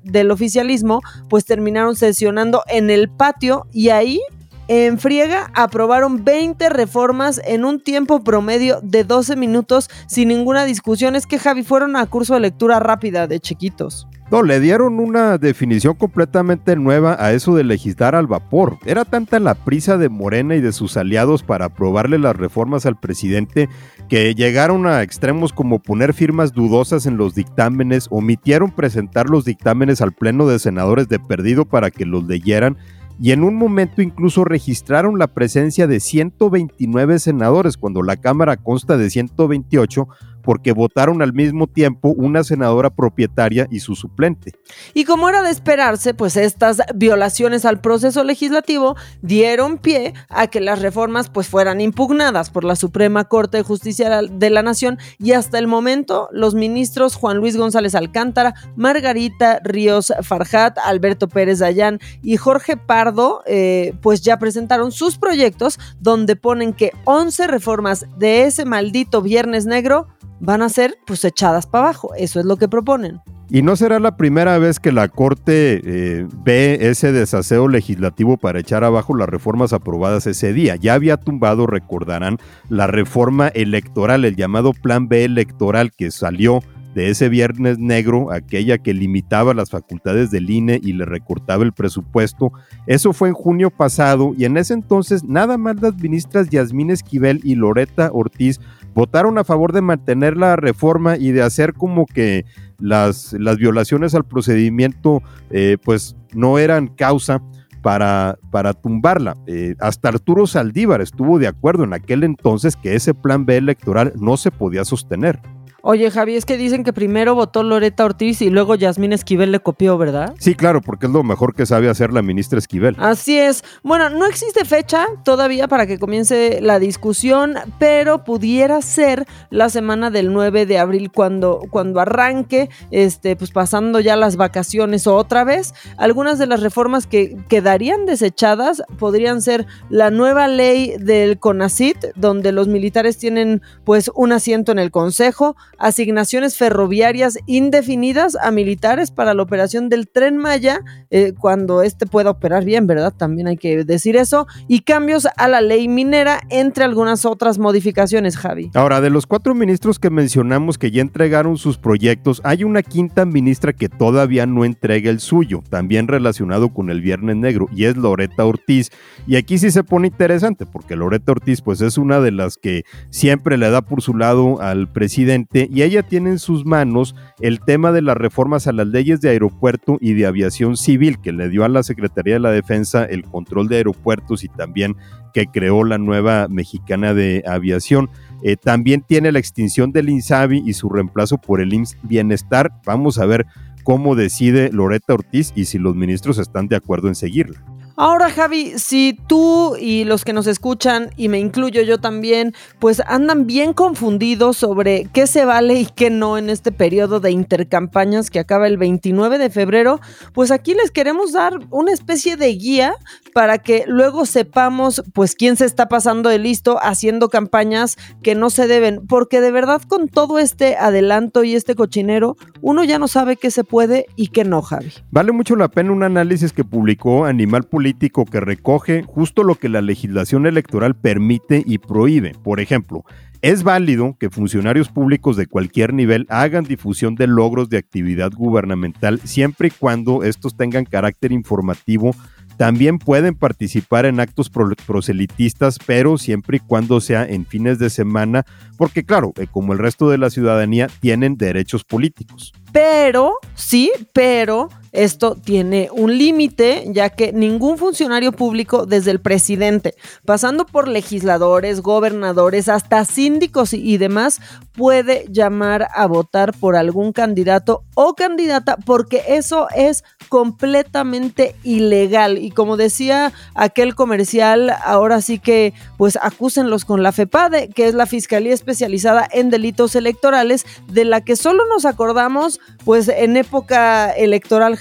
del 0.03 0.31
oficialismo 0.31 1.01
pues 1.29 1.45
terminaron 1.45 1.95
sesionando 1.95 2.63
en 2.67 2.89
el 2.89 3.09
patio 3.09 3.67
y 3.73 3.89
ahí 3.89 4.21
en 4.69 4.97
friega 4.97 5.51
aprobaron 5.53 6.23
20 6.23 6.69
reformas 6.69 7.41
en 7.45 7.65
un 7.65 7.81
tiempo 7.81 8.23
promedio 8.23 8.79
de 8.81 9.03
12 9.03 9.35
minutos 9.35 9.89
sin 10.07 10.29
ninguna 10.29 10.63
discusión. 10.63 11.15
Es 11.15 11.27
que 11.27 11.39
Javi 11.39 11.63
fueron 11.63 11.97
a 11.97 12.05
curso 12.05 12.35
de 12.35 12.39
lectura 12.39 12.79
rápida 12.79 13.27
de 13.27 13.39
chiquitos. 13.39 14.07
No, 14.31 14.41
le 14.41 14.59
dieron 14.59 14.99
una 14.99 15.37
definición 15.37 15.95
completamente 15.95 16.75
nueva 16.75 17.15
a 17.19 17.33
eso 17.33 17.55
de 17.55 17.63
legislar 17.63 18.15
al 18.15 18.25
vapor. 18.25 18.79
Era 18.85 19.05
tanta 19.05 19.39
la 19.39 19.53
prisa 19.53 19.97
de 19.97 20.09
Morena 20.09 20.55
y 20.55 20.61
de 20.61 20.73
sus 20.73 20.97
aliados 20.97 21.43
para 21.43 21.65
aprobarle 21.65 22.17
las 22.17 22.35
reformas 22.35 22.85
al 22.85 22.99
presidente 22.99 23.69
que 24.09 24.33
llegaron 24.33 24.87
a 24.87 25.03
extremos 25.03 25.53
como 25.53 25.79
poner 25.79 26.13
firmas 26.13 26.53
dudosas 26.53 27.05
en 27.05 27.17
los 27.17 27.35
dictámenes, 27.35 28.07
omitieron 28.09 28.71
presentar 28.71 29.29
los 29.29 29.45
dictámenes 29.45 30.01
al 30.01 30.13
Pleno 30.13 30.47
de 30.47 30.57
Senadores 30.57 31.07
de 31.09 31.19
Perdido 31.19 31.65
para 31.65 31.91
que 31.91 32.05
los 32.05 32.23
leyeran 32.23 32.77
y 33.19 33.31
en 33.31 33.43
un 33.43 33.55
momento 33.55 34.01
incluso 34.01 34.43
registraron 34.43 35.19
la 35.19 35.27
presencia 35.27 35.87
de 35.87 35.99
129 35.99 37.19
senadores 37.19 37.77
cuando 37.77 38.01
la 38.01 38.17
Cámara 38.17 38.57
consta 38.57 38.97
de 38.97 39.09
128 39.09 40.07
porque 40.43 40.73
votaron 40.73 41.21
al 41.21 41.33
mismo 41.33 41.67
tiempo 41.67 42.09
una 42.09 42.43
senadora 42.43 42.89
propietaria 42.89 43.67
y 43.71 43.79
su 43.79 43.95
suplente. 43.95 44.53
Y 44.93 45.05
como 45.05 45.29
era 45.29 45.41
de 45.41 45.49
esperarse, 45.49 46.13
pues 46.13 46.37
estas 46.37 46.81
violaciones 46.93 47.65
al 47.65 47.81
proceso 47.81 48.23
legislativo 48.23 48.95
dieron 49.21 49.77
pie 49.77 50.13
a 50.29 50.47
que 50.47 50.61
las 50.61 50.81
reformas 50.81 51.29
pues 51.29 51.47
fueran 51.47 51.81
impugnadas 51.81 52.49
por 52.49 52.63
la 52.63 52.75
Suprema 52.75 53.23
Corte 53.25 53.57
de 53.57 53.63
Justicia 53.63 54.21
de 54.21 54.49
la 54.49 54.61
Nación 54.61 54.99
y 55.17 55.31
hasta 55.31 55.57
el 55.57 55.67
momento 55.67 56.29
los 56.31 56.55
ministros 56.55 57.15
Juan 57.15 57.37
Luis 57.37 57.57
González 57.57 57.95
Alcántara, 57.95 58.53
Margarita 58.75 59.59
Ríos 59.63 60.13
Farjat, 60.21 60.77
Alberto 60.77 61.27
Pérez 61.27 61.59
Dayán 61.59 61.99
y 62.21 62.37
Jorge 62.37 62.77
Pardo 62.77 63.41
eh, 63.45 63.93
pues 64.01 64.21
ya 64.21 64.37
presentaron 64.37 64.91
sus 64.91 65.17
proyectos 65.17 65.79
donde 65.99 66.35
ponen 66.35 66.73
que 66.73 66.91
11 67.05 67.47
reformas 67.47 68.05
de 68.17 68.43
ese 68.43 68.65
maldito 68.65 69.21
Viernes 69.21 69.65
Negro 69.65 70.07
van 70.39 70.61
a 70.61 70.69
ser 70.69 70.95
pues 71.05 71.23
echadas 71.25 71.67
para 71.67 71.85
abajo. 71.85 72.13
Eso 72.15 72.39
es 72.39 72.45
lo 72.45 72.57
que 72.57 72.67
proponen. 72.67 73.21
Y 73.49 73.61
no 73.61 73.75
será 73.75 73.99
la 73.99 74.17
primera 74.17 74.57
vez 74.57 74.79
que 74.79 74.91
la 74.91 75.09
Corte 75.09 75.81
eh, 75.83 76.27
ve 76.43 76.79
ese 76.89 77.11
desaseo 77.11 77.67
legislativo 77.67 78.37
para 78.37 78.59
echar 78.59 78.83
abajo 78.83 79.15
las 79.15 79.29
reformas 79.29 79.73
aprobadas 79.73 80.25
ese 80.25 80.53
día. 80.53 80.75
Ya 80.75 80.95
había 80.95 81.17
tumbado, 81.17 81.67
recordarán, 81.67 82.37
la 82.69 82.87
reforma 82.87 83.49
electoral, 83.49 84.25
el 84.25 84.35
llamado 84.35 84.73
Plan 84.73 85.07
B 85.07 85.23
electoral 85.25 85.91
que 85.91 86.09
salió 86.09 86.61
de 86.95 87.09
ese 87.09 87.29
viernes 87.29 87.79
negro, 87.79 88.31
aquella 88.31 88.77
que 88.77 88.93
limitaba 88.93 89.53
las 89.53 89.69
facultades 89.69 90.31
del 90.31 90.49
INE 90.49 90.79
y 90.81 90.93
le 90.93 91.05
recortaba 91.05 91.63
el 91.63 91.73
presupuesto. 91.73 92.51
Eso 92.87 93.13
fue 93.13 93.29
en 93.29 93.33
junio 93.33 93.69
pasado 93.69 94.33
y 94.37 94.45
en 94.45 94.57
ese 94.57 94.73
entonces 94.73 95.23
nada 95.23 95.57
más 95.57 95.81
las 95.81 95.95
ministras 95.95 96.49
Yasmín 96.49 96.91
Esquivel 96.91 97.41
y 97.43 97.55
Loreta 97.55 98.09
Ortiz 98.13 98.59
votaron 98.93 99.37
a 99.37 99.43
favor 99.43 99.73
de 99.73 99.81
mantener 99.81 100.37
la 100.37 100.55
reforma 100.55 101.17
y 101.17 101.31
de 101.31 101.41
hacer 101.41 101.73
como 101.73 102.05
que 102.05 102.45
las, 102.79 103.33
las 103.33 103.57
violaciones 103.57 104.15
al 104.15 104.25
procedimiento 104.25 105.21
eh, 105.49 105.77
pues 105.83 106.15
no 106.33 106.57
eran 106.59 106.87
causa 106.87 107.41
para, 107.81 108.39
para 108.51 108.73
tumbarla. 108.73 109.37
Eh, 109.45 109.75
hasta 109.79 110.09
Arturo 110.09 110.47
Saldívar 110.47 111.01
estuvo 111.01 111.37
de 111.37 111.47
acuerdo 111.47 111.83
en 111.83 111.93
aquel 111.93 112.23
entonces 112.23 112.75
que 112.75 112.95
ese 112.95 113.13
plan 113.13 113.45
B 113.45 113.57
electoral 113.57 114.13
no 114.15 114.37
se 114.37 114.51
podía 114.51 114.85
sostener. 114.85 115.39
Oye, 115.85 116.09
Javi, 116.11 116.37
es 116.37 116.45
que 116.45 116.55
dicen 116.55 116.85
que 116.85 116.93
primero 116.93 117.35
votó 117.35 117.61
Loreta 117.61 118.05
Ortiz 118.05 118.41
y 118.41 118.49
luego 118.49 118.75
Yasmín 118.75 119.11
Esquivel 119.11 119.51
le 119.51 119.59
copió, 119.59 119.97
¿verdad? 119.97 120.33
Sí, 120.39 120.55
claro, 120.55 120.81
porque 120.81 121.07
es 121.07 121.11
lo 121.11 121.23
mejor 121.23 121.53
que 121.53 121.65
sabe 121.65 121.89
hacer 121.89 122.13
la 122.13 122.21
ministra 122.21 122.57
Esquivel. 122.57 122.95
Así 122.99 123.37
es. 123.37 123.65
Bueno, 123.83 124.09
no 124.09 124.25
existe 124.25 124.63
fecha 124.63 125.07
todavía 125.25 125.67
para 125.67 125.85
que 125.85 125.99
comience 125.99 126.61
la 126.61 126.79
discusión, 126.79 127.55
pero 127.79 128.23
pudiera 128.23 128.81
ser 128.81 129.27
la 129.49 129.67
semana 129.67 130.09
del 130.09 130.31
9 130.31 130.65
de 130.65 130.79
abril 130.79 131.11
cuando, 131.11 131.59
cuando 131.69 131.99
arranque, 131.99 132.69
este, 132.91 133.35
pues 133.35 133.51
pasando 133.51 133.99
ya 133.99 134.15
las 134.15 134.37
vacaciones 134.37 135.05
otra 135.05 135.43
vez. 135.43 135.73
Algunas 135.97 136.39
de 136.39 136.47
las 136.47 136.63
reformas 136.63 137.07
que 137.07 137.35
quedarían 137.49 138.05
desechadas 138.05 138.83
podrían 138.99 139.41
ser 139.41 139.67
la 139.89 140.11
nueva 140.11 140.47
ley 140.47 140.95
del 140.97 141.39
CONACIT, 141.39 142.13
donde 142.15 142.53
los 142.53 142.69
militares 142.69 143.17
tienen 143.17 143.61
pues 143.83 144.09
un 144.15 144.31
asiento 144.31 144.71
en 144.71 144.79
el 144.79 144.91
Consejo, 144.91 145.57
asignaciones 145.77 146.57
ferroviarias 146.57 147.37
indefinidas 147.45 148.35
a 148.41 148.51
militares 148.51 149.11
para 149.11 149.33
la 149.33 149.43
operación 149.43 149.89
del 149.89 150.07
tren 150.07 150.37
Maya, 150.37 150.81
eh, 151.09 151.33
cuando 151.37 151.81
éste 151.81 152.05
pueda 152.05 152.31
operar 152.31 152.65
bien, 152.65 152.87
¿verdad? 152.87 153.13
También 153.15 153.47
hay 153.47 153.57
que 153.57 153.83
decir 153.83 154.15
eso, 154.15 154.47
y 154.67 154.81
cambios 154.81 155.27
a 155.37 155.47
la 155.47 155.61
ley 155.61 155.87
minera, 155.87 156.41
entre 156.49 156.83
algunas 156.83 157.25
otras 157.25 157.59
modificaciones, 157.59 158.37
Javi. 158.37 158.71
Ahora, 158.73 159.01
de 159.01 159.09
los 159.09 159.25
cuatro 159.25 159.55
ministros 159.55 159.99
que 159.99 160.09
mencionamos 160.09 160.77
que 160.77 160.91
ya 160.91 161.01
entregaron 161.01 161.57
sus 161.57 161.77
proyectos, 161.77 162.41
hay 162.43 162.63
una 162.63 162.83
quinta 162.83 163.25
ministra 163.25 163.73
que 163.73 163.89
todavía 163.89 164.45
no 164.45 164.65
entrega 164.65 165.09
el 165.09 165.19
suyo, 165.19 165.63
también 165.69 166.07
relacionado 166.07 166.69
con 166.73 166.89
el 166.89 167.01
Viernes 167.01 167.35
Negro, 167.35 167.67
y 167.71 167.85
es 167.85 167.97
Loreta 167.97 168.45
Ortiz. 168.45 168.91
Y 169.27 169.35
aquí 169.35 169.57
sí 169.57 169.71
se 169.71 169.83
pone 169.83 170.07
interesante, 170.07 170.65
porque 170.65 170.95
Loreta 170.95 171.31
Ortiz, 171.31 171.61
pues 171.61 171.81
es 171.81 171.97
una 171.97 172.19
de 172.19 172.31
las 172.31 172.57
que 172.57 172.83
siempre 173.09 173.57
le 173.57 173.69
da 173.69 173.81
por 173.81 174.01
su 174.01 174.15
lado 174.15 174.61
al 174.61 174.91
presidente 174.91 175.62
y 175.71 175.83
ella 175.83 176.03
tiene 176.03 176.31
en 176.31 176.39
sus 176.39 176.65
manos 176.65 177.15
el 177.39 177.59
tema 177.59 177.91
de 177.91 178.01
las 178.01 178.17
reformas 178.17 178.67
a 178.67 178.73
las 178.73 178.87
leyes 178.87 179.21
de 179.21 179.29
aeropuerto 179.29 179.97
y 179.99 180.13
de 180.13 180.25
aviación 180.25 180.77
civil 180.77 181.19
que 181.21 181.31
le 181.31 181.49
dio 181.49 181.63
a 181.63 181.69
la 181.69 181.83
Secretaría 181.83 182.35
de 182.35 182.39
la 182.39 182.51
Defensa 182.51 183.05
el 183.05 183.23
control 183.23 183.67
de 183.67 183.77
aeropuertos 183.77 184.43
y 184.43 184.49
también 184.49 184.95
que 185.33 185.47
creó 185.47 185.83
la 185.83 185.97
nueva 185.97 186.47
mexicana 186.47 187.13
de 187.13 187.43
aviación. 187.47 188.09
Eh, 188.43 188.55
también 188.55 189.01
tiene 189.01 189.31
la 189.31 189.39
extinción 189.39 189.91
del 189.91 190.09
INSABI 190.09 190.63
y 190.65 190.73
su 190.73 190.89
reemplazo 190.89 191.37
por 191.37 191.61
el 191.61 191.73
IMSS 191.73 191.97
Bienestar. 192.03 192.71
Vamos 192.85 193.17
a 193.17 193.25
ver 193.25 193.45
cómo 193.83 194.15
decide 194.15 194.71
Loreta 194.71 195.13
Ortiz 195.13 195.51
y 195.55 195.65
si 195.65 195.79
los 195.79 195.95
ministros 195.95 196.37
están 196.37 196.67
de 196.67 196.75
acuerdo 196.75 197.07
en 197.07 197.15
seguirla. 197.15 197.63
Ahora, 197.95 198.31
Javi, 198.31 198.79
si 198.79 199.15
tú 199.27 199.75
y 199.79 200.03
los 200.03 200.25
que 200.25 200.33
nos 200.33 200.47
escuchan, 200.47 201.11
y 201.15 201.29
me 201.29 201.37
incluyo 201.37 201.83
yo 201.83 201.99
también, 201.99 202.55
pues 202.79 203.03
andan 203.05 203.45
bien 203.45 203.73
confundidos 203.73 204.57
sobre 204.57 205.07
qué 205.13 205.27
se 205.27 205.45
vale 205.45 205.75
y 205.75 205.85
qué 205.85 206.09
no 206.09 206.39
en 206.39 206.49
este 206.49 206.71
periodo 206.71 207.19
de 207.19 207.29
intercampañas 207.29 208.31
que 208.31 208.39
acaba 208.39 208.65
el 208.65 208.77
29 208.77 209.37
de 209.37 209.51
febrero, 209.51 209.99
pues 210.33 210.49
aquí 210.49 210.73
les 210.73 210.89
queremos 210.89 211.33
dar 211.33 211.59
una 211.69 211.91
especie 211.91 212.35
de 212.35 212.47
guía 212.55 212.95
para 213.31 213.59
que 213.59 213.83
luego 213.87 214.25
sepamos 214.25 215.03
pues 215.13 215.35
quién 215.35 215.55
se 215.55 215.65
está 215.65 215.87
pasando 215.87 216.29
de 216.29 216.39
listo 216.39 216.79
haciendo 216.81 217.29
campañas 217.29 217.97
que 218.23 218.33
no 218.33 218.49
se 218.49 218.65
deben, 218.65 219.05
porque 219.05 219.39
de 219.39 219.51
verdad 219.51 219.83
con 219.87 220.07
todo 220.07 220.39
este 220.39 220.77
adelanto 220.77 221.43
y 221.43 221.53
este 221.53 221.75
cochinero, 221.75 222.37
uno 222.61 222.83
ya 222.83 222.97
no 222.97 223.07
sabe 223.07 223.35
qué 223.37 223.51
se 223.51 223.63
puede 223.63 224.07
y 224.15 224.29
qué 224.29 224.45
no, 224.45 224.63
Javi. 224.63 224.91
Vale 225.11 225.31
mucho 225.31 225.55
la 225.55 225.67
pena 225.67 225.91
un 225.91 226.01
análisis 226.01 226.53
que 226.53 226.63
publicó 226.63 227.25
Animal 227.25 227.65
Político 227.83 228.23
que 228.23 228.39
recoge 228.39 229.03
justo 229.03 229.43
lo 229.43 229.55
que 229.55 229.67
la 229.67 229.81
legislación 229.81 230.45
electoral 230.45 230.95
permite 230.95 231.61
y 231.65 231.79
prohíbe. 231.79 232.31
Por 232.41 232.61
ejemplo, 232.61 233.03
es 233.41 233.63
válido 233.63 234.15
que 234.17 234.29
funcionarios 234.29 234.87
públicos 234.87 235.35
de 235.35 235.47
cualquier 235.47 235.93
nivel 235.93 236.25
hagan 236.29 236.63
difusión 236.63 237.15
de 237.15 237.27
logros 237.27 237.67
de 237.67 237.79
actividad 237.79 238.31
gubernamental 238.31 239.19
siempre 239.25 239.67
y 239.67 239.71
cuando 239.71 240.23
estos 240.23 240.55
tengan 240.55 240.85
carácter 240.85 241.33
informativo 241.33 242.15
también 242.55 242.99
pueden 242.99 243.35
participar 243.35 244.05
en 244.05 244.21
actos 244.21 244.49
proselitistas, 244.49 245.77
pero 245.85 246.17
siempre 246.17 246.57
y 246.57 246.59
cuando 246.61 247.01
sea 247.01 247.25
en 247.25 247.45
fines 247.45 247.79
de 247.79 247.89
semana, 247.89 248.45
porque 248.77 249.03
claro, 249.03 249.33
eh, 249.35 249.47
como 249.51 249.73
el 249.73 249.79
resto 249.79 250.09
de 250.09 250.19
la 250.19 250.29
ciudadanía, 250.29 250.87
tienen 251.01 251.35
derechos 251.35 251.83
políticos. 251.83 252.53
Pero, 252.73 253.37
sí, 253.55 253.91
pero 254.11 254.67
esto 254.93 255.35
tiene 255.35 255.89
un 255.91 256.15
límite, 256.17 256.85
ya 256.87 257.09
que 257.09 257.33
ningún 257.33 257.79
funcionario 257.79 258.31
público, 258.31 258.85
desde 258.85 259.09
el 259.09 259.19
presidente, 259.19 259.95
pasando 260.23 260.67
por 260.67 260.87
legisladores, 260.87 261.81
gobernadores, 261.81 262.69
hasta 262.69 263.03
síndicos 263.03 263.73
y 263.73 263.97
demás, 263.97 264.39
puede 264.73 265.25
llamar 265.29 265.87
a 265.95 266.05
votar 266.05 266.53
por 266.53 266.75
algún 266.75 267.11
candidato 267.11 267.83
o 267.95 268.13
candidata, 268.13 268.77
porque 268.85 269.23
eso 269.29 269.67
es 269.75 270.03
completamente 270.29 271.55
ilegal. 271.63 272.37
Y 272.37 272.51
como 272.51 272.77
decía 272.77 273.33
aquel 273.55 273.95
comercial, 273.95 274.71
ahora 274.83 275.21
sí 275.21 275.39
que, 275.39 275.73
pues 275.97 276.19
acúsenlos 276.21 276.85
con 276.85 277.01
la 277.01 277.11
FEPADE, 277.11 277.69
que 277.69 277.87
es 277.87 277.95
la 277.95 278.05
Fiscalía 278.05 278.53
Especializada 278.53 279.27
en 279.31 279.49
Delitos 279.49 279.95
Electorales, 279.95 280.65
de 280.87 281.05
la 281.05 281.21
que 281.21 281.35
solo 281.35 281.63
nos 281.67 281.85
acordamos, 281.85 282.59
pues 282.85 283.07
en 283.07 283.37
época 283.37 284.11
electoral 284.11 284.77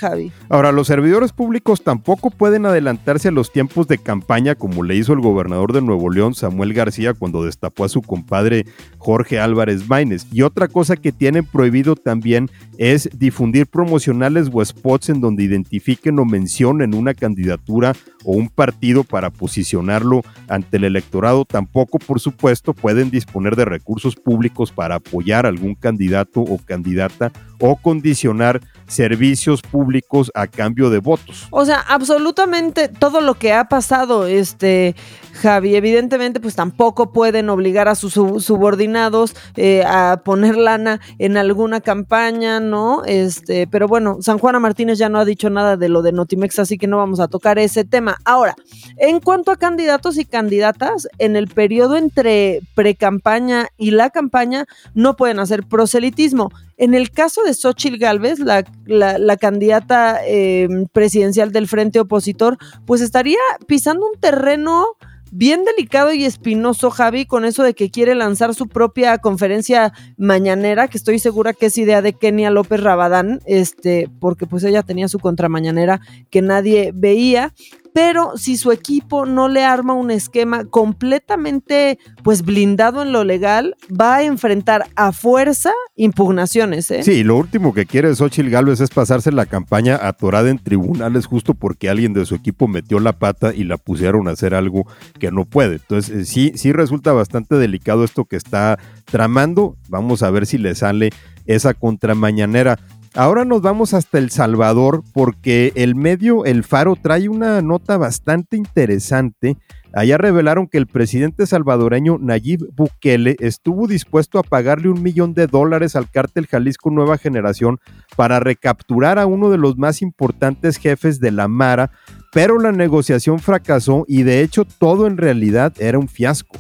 Ahora, 0.49 0.73
los 0.73 0.87
servidores 0.87 1.33
públicos 1.33 1.83
tampoco 1.83 2.31
pueden 2.31 2.67
adelantarse 2.67 3.29
a 3.29 3.33
los 3.33 3.53
tiempos 3.53 3.87
de 3.89 3.99
campaña 3.99 4.55
como 4.55 4.83
le 4.83 4.97
hizo 4.97 5.13
el 5.13 5.21
gobernador 5.21 5.73
de 5.73 5.83
Nuevo 5.83 6.11
León, 6.11 6.35
Samuel 6.35 6.75
García, 6.75 7.15
cuando 7.15 7.45
destapó 7.45 7.85
a 7.85 7.89
su 7.89 8.03
compadre 8.03 8.67
Jorge 9.03 9.41
Álvarez 9.41 9.89
Maínez. 9.89 10.29
Y 10.31 10.43
otra 10.43 10.69
cosa 10.69 10.97
que 10.97 11.11
tienen 11.11 11.45
prohibido 11.45 11.97
también 11.97 12.49
es 12.79 13.11
difundir 13.19 13.67
promocionales 13.67 14.49
o 14.53 14.65
spots 14.65 15.09
en 15.09 15.21
donde 15.21 15.43
identifiquen 15.43 16.21
o 16.21 16.25
mencionen 16.25 16.95
una 16.95 17.13
candidatura 17.13 17.97
o 18.23 18.37
un 18.37 18.49
partido 18.49 19.03
para 19.03 19.31
posicionarlo 19.31 20.23
ante 20.47 20.77
el 20.77 20.85
electorado. 20.85 21.45
Tampoco, 21.45 21.99
por 21.99 22.21
supuesto, 22.21 22.75
pueden 22.75 23.11
disponer 23.11 23.57
de 23.57 23.65
recursos 23.65 24.15
públicos 24.15 24.71
para 24.71 24.95
apoyar 24.95 25.47
a 25.47 25.49
algún 25.49 25.75
candidato 25.75 26.41
o 26.41 26.59
candidata 26.59 27.33
o 27.59 27.75
condicionar 27.75 28.61
servicios 28.93 29.63
públicos 29.63 30.31
a 30.35 30.47
cambio 30.47 30.91
de 30.91 30.99
votos. 30.99 31.49
O 31.51 31.65
sea, 31.65 31.81
absolutamente 31.81 32.89
todo 32.89 33.21
lo 33.21 33.35
que 33.35 33.53
ha 33.53 33.65
pasado, 33.65 34.27
este 34.27 34.95
Javi, 35.33 35.75
evidentemente, 35.77 36.41
pues 36.41 36.55
tampoco 36.55 37.13
pueden 37.13 37.49
obligar 37.49 37.89
a 37.89 37.95
sus 37.95 38.13
subordinados 38.13 39.35
eh, 39.57 39.83
a 39.85 40.21
poner 40.25 40.57
lana 40.57 41.01
en 41.19 41.37
alguna 41.37 41.81
campaña, 41.81 42.61
¿no? 42.61 43.03
Este, 43.07 43.67
pero 43.67 43.89
bueno, 43.89 44.19
San 44.21 44.39
Juana 44.39 44.61
Martínez 44.61 44.99
ya 44.99 45.09
no 45.09 45.19
ha 45.19 45.25
dicho 45.25 45.49
nada 45.49 45.77
de 45.77 45.89
lo 45.89 46.03
de 46.03 46.13
Notimex, 46.13 46.59
así 46.59 46.77
que 46.77 46.87
no 46.87 46.99
vamos 46.99 47.19
a 47.19 47.29
tocar 47.29 47.59
ese 47.59 47.85
tema. 47.85 48.19
Ahora, 48.25 48.55
en 48.99 49.21
cuanto 49.21 49.51
a 49.51 49.57
candidatos 49.57 50.19
y 50.19 50.25
candidatas, 50.27 51.09
en 51.19 51.37
el 51.37 51.49
periodo 51.49 51.97
entre 51.97 52.61
pre-campaña 52.75 53.69
y 53.79 53.93
la 53.93 54.11
campaña 54.11 54.67
no 54.95 55.17
pueden 55.17 55.39
hacer 55.41 55.65
proselitismo. 55.65 56.51
En 56.77 56.95
el 56.95 57.11
caso 57.11 57.43
de 57.43 57.55
Xochitl 57.55 57.99
Gálvez, 57.99 58.39
la, 58.39 59.37
candidata 59.37 60.21
eh, 60.27 60.69
presidencial 60.93 61.53
del 61.53 61.69
Frente 61.69 62.01
Opositor, 62.01 62.59
pues 62.87 63.01
estaría 63.01 63.39
pisando 63.67 64.07
un 64.07 64.19
terreno 64.21 64.87
bien 65.33 65.65
delicado 65.65 66.13
y 66.13 66.25
espinoso, 66.25 66.91
Javi, 66.91 67.25
con 67.25 67.47
eso 67.47 67.63
de 67.63 67.73
que 67.75 67.91
quiere 67.91 68.15
lanzar 68.15 68.55
su 68.55 68.69
propia 68.69 69.17
conferencia 69.19 69.93
mañanera, 70.19 70.89
que 70.89 70.99
estoy 70.99 71.19
segura 71.19 71.55
que 71.55 71.67
es 71.67 71.79
idea 71.79 72.03
de 72.03 72.13
Kenia 72.13 72.51
López 72.51 72.81
Rabadán, 72.81 73.41
este, 73.47 74.11
porque 74.21 74.47
pues 74.47 74.63
ella 74.65 74.83
tenía 74.83 75.09
su 75.09 75.19
contramañanera 75.19 76.01
que 76.31 76.43
nadie 76.43 76.93
veía 76.95 77.55
pero 77.93 78.37
si 78.37 78.57
su 78.57 78.73
equipo 78.73 79.27
no 79.27 79.49
le 79.49 79.65
arma 79.65 79.93
un 79.95 80.11
esquema 80.11 80.65
completamente 80.65 81.99
pues 82.23 82.43
blindado 82.43 83.03
en 83.03 83.13
lo 83.13 83.25
legal, 83.25 83.77
va 83.89 84.17
a 84.17 84.23
enfrentar 84.23 84.87
a 84.97 85.13
fuerza 85.13 85.73
impugnaciones. 85.97 86.91
¿eh? 86.91 87.03
Sí, 87.03 87.23
lo 87.23 87.37
último 87.37 87.75
que 87.75 87.87
quiere 87.87 88.15
Xochitl 88.15 88.51
Gálvez 88.51 88.81
es 88.81 88.91
pasarse 88.91 89.33
la 89.33 89.47
campaña 89.47 89.99
atorada 90.01 90.51
en 90.51 90.59
tribunales 90.59 91.27
justo 91.27 91.55
porque 91.55 91.91
alguien 91.91 92.13
de 92.13 92.25
su 92.25 92.35
equipo 92.35 92.69
metió 92.69 92.99
la 93.01 93.13
pata 93.13 93.55
y 93.55 93.65
la 93.65 93.77
pusieron 93.77 94.29
a 94.29 94.33
hacer 94.33 94.55
algo 94.55 94.87
que 95.19 95.31
no 95.31 95.45
puede. 95.45 95.77
Entonces, 95.77 96.17
eh, 96.17 96.25
sí, 96.25 96.53
sí 96.55 96.73
resulta 96.73 97.13
bastante 97.13 97.57
delicado 97.57 98.05
esto 98.05 98.25
que 98.25 98.37
está 98.37 98.79
tramando. 99.05 99.77
Vamos 99.89 100.23
a 100.23 100.31
ver 100.31 100.47
si 100.47 100.59
le 100.59 100.75
sale 100.75 101.11
esa 101.47 101.75
contramañanera. 101.75 102.79
Ahora 103.15 103.45
nos 103.45 103.61
vamos 103.61 103.93
hasta 103.93 104.17
El 104.17 104.31
Salvador 104.31 105.05
porque 105.13 105.73
el 105.75 105.95
medio 105.95 106.47
El 106.47 106.65
Faro 106.65 106.97
trae 106.97 107.29
una 107.29 107.61
nota 107.61 107.99
bastante 107.99 108.57
interesante. 108.57 109.59
Allá 109.93 110.17
revelaron 110.17 110.67
que 110.67 110.79
el 110.79 110.87
presidente 110.87 111.47
salvadoreño 111.47 112.17
Nayib 112.19 112.75
Bukele 112.75 113.37
estuvo 113.41 113.87
dispuesto 113.87 114.39
a 114.39 114.43
pagarle 114.43 114.89
un 114.89 115.03
millón 115.03 115.35
de 115.35 115.47
dólares 115.47 115.95
al 115.95 116.09
cártel 116.09 116.47
Jalisco 116.47 116.91
Nueva 116.91 117.19
Generación 117.19 117.81
para 118.17 118.41
recapturar 118.41 119.19
a 119.19 119.27
uno 119.27 119.51
de 119.51 119.59
los 119.59 119.77
más 119.77 120.01
importantes 120.01 120.79
jefes 120.79 121.21
de 121.21 121.33
la 121.33 121.49
Mara, 121.49 121.91
pero 122.33 122.59
la 122.59 122.73
negociación 122.73 123.41
fracasó 123.41 124.07
y 124.09 124.23
de 124.23 124.41
hecho 124.41 124.65
todo 124.65 125.07
en 125.07 125.19
realidad 125.19 125.75
era 125.79 125.99
un 125.99 126.09
fiasco. 126.09 126.57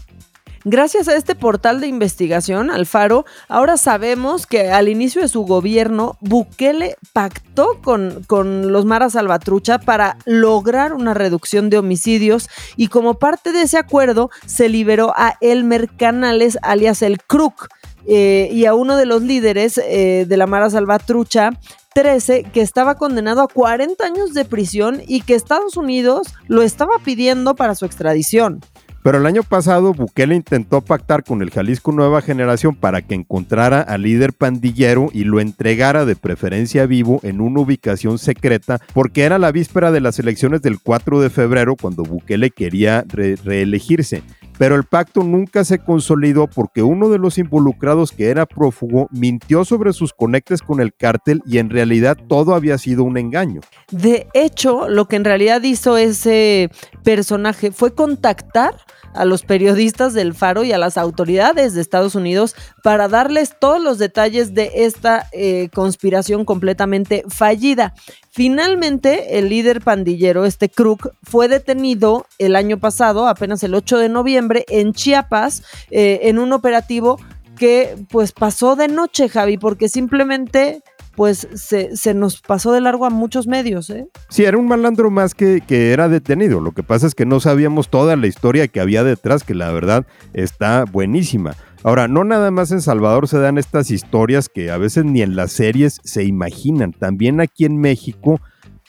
Gracias 0.65 1.09
a 1.09 1.17
este 1.17 1.35
portal 1.35 1.81
de 1.81 1.89
investigación, 1.89 2.71
Alfaro, 2.71 3.25
ahora 3.49 3.77
sabemos 3.77 4.47
que 4.47 4.71
al 4.71 4.89
inicio 4.89 5.21
de 5.21 5.27
su 5.27 5.43
gobierno, 5.43 6.17
Bukele 6.21 6.97
pactó 7.13 7.81
con, 7.83 8.23
con 8.29 8.71
los 8.71 8.85
Mara 8.85 9.11
Salvatrucha 9.11 9.81
para 9.81 10.19
lograr 10.25 10.93
una 10.93 11.15
reducción 11.15 11.69
de 11.69 11.79
homicidios 11.79 12.49
y 12.77 12.87
como 12.89 13.15
parte 13.15 13.51
de 13.51 13.63
ese 13.63 13.77
acuerdo 13.77 14.31
se 14.47 14.69
liberó 14.69 15.13
a 15.17 15.35
Elmer 15.41 15.91
Canales, 15.97 16.59
alias 16.63 17.03
el 17.03 17.21
Crook. 17.23 17.69
Eh, 18.05 18.49
y 18.53 18.67
a 18.67 18.75
uno 18.75 18.97
de 18.97 19.07
los 19.07 19.23
líderes 19.23 19.79
eh, 19.79 20.27
de 20.29 20.37
la 20.37 20.49
Mara 20.49 20.69
Salvatrucha, 20.71 21.51
13, 21.95 22.45
que 22.53 22.61
estaba 22.61 22.97
condenado 22.97 23.43
a 23.43 23.49
40 23.49 24.05
años 24.05 24.35
de 24.35 24.45
prisión 24.45 25.03
y 25.07 25.21
que 25.21 25.35
Estados 25.35 25.77
Unidos 25.77 26.29
lo 26.49 26.63
estaba 26.63 26.95
pidiendo 27.05 27.55
para 27.55 27.77
su 27.77 27.85
extradición. 27.85 28.61
Pero 29.03 29.19
el 29.19 29.27
año 29.27 29.43
pasado 29.43 29.93
Bukele 29.93 30.37
intentó 30.37 30.81
pactar 30.81 31.25
con 31.25 31.43
el 31.43 31.51
Jalisco 31.51 31.91
Nueva 31.91 32.23
Generación 32.23 32.77
para 32.77 33.03
que 33.03 33.15
encontrara 33.17 33.81
al 33.81 34.03
líder 34.03 34.33
pandillero 34.33 35.11
y 35.13 35.25
lo 35.25 35.41
entregara 35.41 36.05
de 36.05 36.15
preferencia 36.15 36.87
vivo 36.87 37.19
en 37.25 37.41
una 37.41 37.61
ubicación 37.61 38.19
secreta 38.19 38.81
porque 38.95 39.25
era 39.25 39.41
la 39.41 39.51
víspera 39.51 39.91
de 39.91 40.01
las 40.01 40.21
elecciones 40.21 40.63
del 40.63 40.79
4 40.81 41.21
de 41.21 41.31
febrero 41.31 41.75
cuando 41.75 42.05
Bukele 42.05 42.51
quería 42.51 43.05
reelegirse 43.09 44.23
pero 44.59 44.77
el 44.77 44.85
pacto 44.85 45.23
nunca 45.23 45.65
se 45.65 45.79
consolidó 45.79 46.47
porque 46.47 46.83
uno 46.83 47.09
de 47.09 47.19
los 47.19 47.39
involucrados 47.39 48.13
que 48.13 48.31
era 48.31 48.47
prófugo 48.47 49.09
mintió 49.11 49.65
sobre 49.65 49.93
sus 49.93 50.13
conectes 50.13 50.63
con 50.63 50.81
el 50.81 50.95
cártel 50.95 51.43
y 51.47 51.59
en 51.59 51.71
realidad 51.71 52.17
todo 52.29 52.55
había 52.55 52.79
sido 52.79 53.05
un 53.05 53.19
engaño. 53.19 53.61
De 53.91 54.29
hecho, 54.35 54.89
lo 54.89 55.09
que 55.09 55.17
en 55.17 55.25
realidad 55.25 55.63
hizo 55.63 55.97
ese 55.97 56.71
personaje 57.03 57.73
fue 57.73 57.95
contactar 57.95 58.75
a 59.15 59.25
los 59.25 59.43
periodistas 59.43 60.15
del 60.15 60.35
Faro 60.35 60.65
y 60.65 60.73
a 60.73 60.79
las 60.79 60.97
autoridades 60.97 61.75
de 61.75 61.81
Estados 61.81 62.15
Unidos 62.15 62.55
para 62.83 63.09
darles 63.09 63.57
todos 63.59 63.83
los 63.83 63.99
detalles 63.99 64.55
de 64.55 64.71
esta 64.77 65.27
eh, 65.33 65.69
conspiración 65.75 66.45
completamente 66.45 67.25
fallida. 67.29 67.95
Finalmente, 68.35 69.39
el 69.39 69.51
líder 69.51 69.83
pandillero, 69.83 70.47
este 70.47 70.71
Crook, 70.71 71.11
fue 71.23 71.49
detenido 71.49 72.25
el 72.39 72.57
año 72.57 72.79
pasado, 72.79 73.29
apenas 73.29 73.63
el 73.63 73.75
8 73.75 73.99
de 73.99 74.09
noviembre, 74.09 74.65
en 74.69 74.95
Chiapas, 74.95 75.63
eh, 75.91 76.21
en 76.23 76.39
un 76.39 76.55
operativo 76.55 77.21
que 77.59 77.95
pues 78.09 78.33
pasó 78.33 78.75
de 78.75 78.89
noche, 78.89 79.29
Javi, 79.29 79.59
porque 79.59 79.91
simplemente 79.91 80.83
pues 81.15 81.47
se, 81.55 82.15
nos 82.15 82.41
pasó 82.41 82.73
de 82.73 82.81
largo 82.81 83.05
a 83.05 83.11
muchos 83.11 83.47
medios. 83.47 83.91
¿eh? 83.91 84.09
Sí, 84.31 84.45
era 84.45 84.57
un 84.57 84.67
malandro 84.67 85.11
más 85.11 85.35
que, 85.35 85.61
que 85.61 85.93
era 85.93 86.09
detenido. 86.09 86.61
Lo 86.61 86.73
que 86.73 86.83
pasa 86.83 87.07
es 87.07 87.15
que 87.15 87.27
no 87.27 87.39
sabíamos 87.39 87.91
toda 87.91 88.17
la 88.17 88.29
historia 88.29 88.67
que 88.67 88.81
había 88.81 89.05
detrás, 89.05 89.45
que 89.45 89.55
la 89.55 89.71
verdad 89.73 90.07
está 90.33 90.87
buenísima. 90.91 91.55
Ahora, 91.85 92.07
no 92.07 92.23
nada 92.23 92.53
más 92.53 92.71
en 92.71 92.81
Salvador 92.81 93.27
se 93.27 93.41
dan 93.41 93.59
estas 93.59 93.91
historias 93.91 94.49
que 94.49 94.71
a 94.71 94.79
veces 94.79 95.05
ni 95.05 95.21
en 95.21 95.35
las 95.35 95.51
series 95.51 96.01
se 96.05 96.23
imaginan. 96.23 96.93
También 96.93 97.41
aquí 97.41 97.65
en 97.65 97.77
México, 97.77 98.41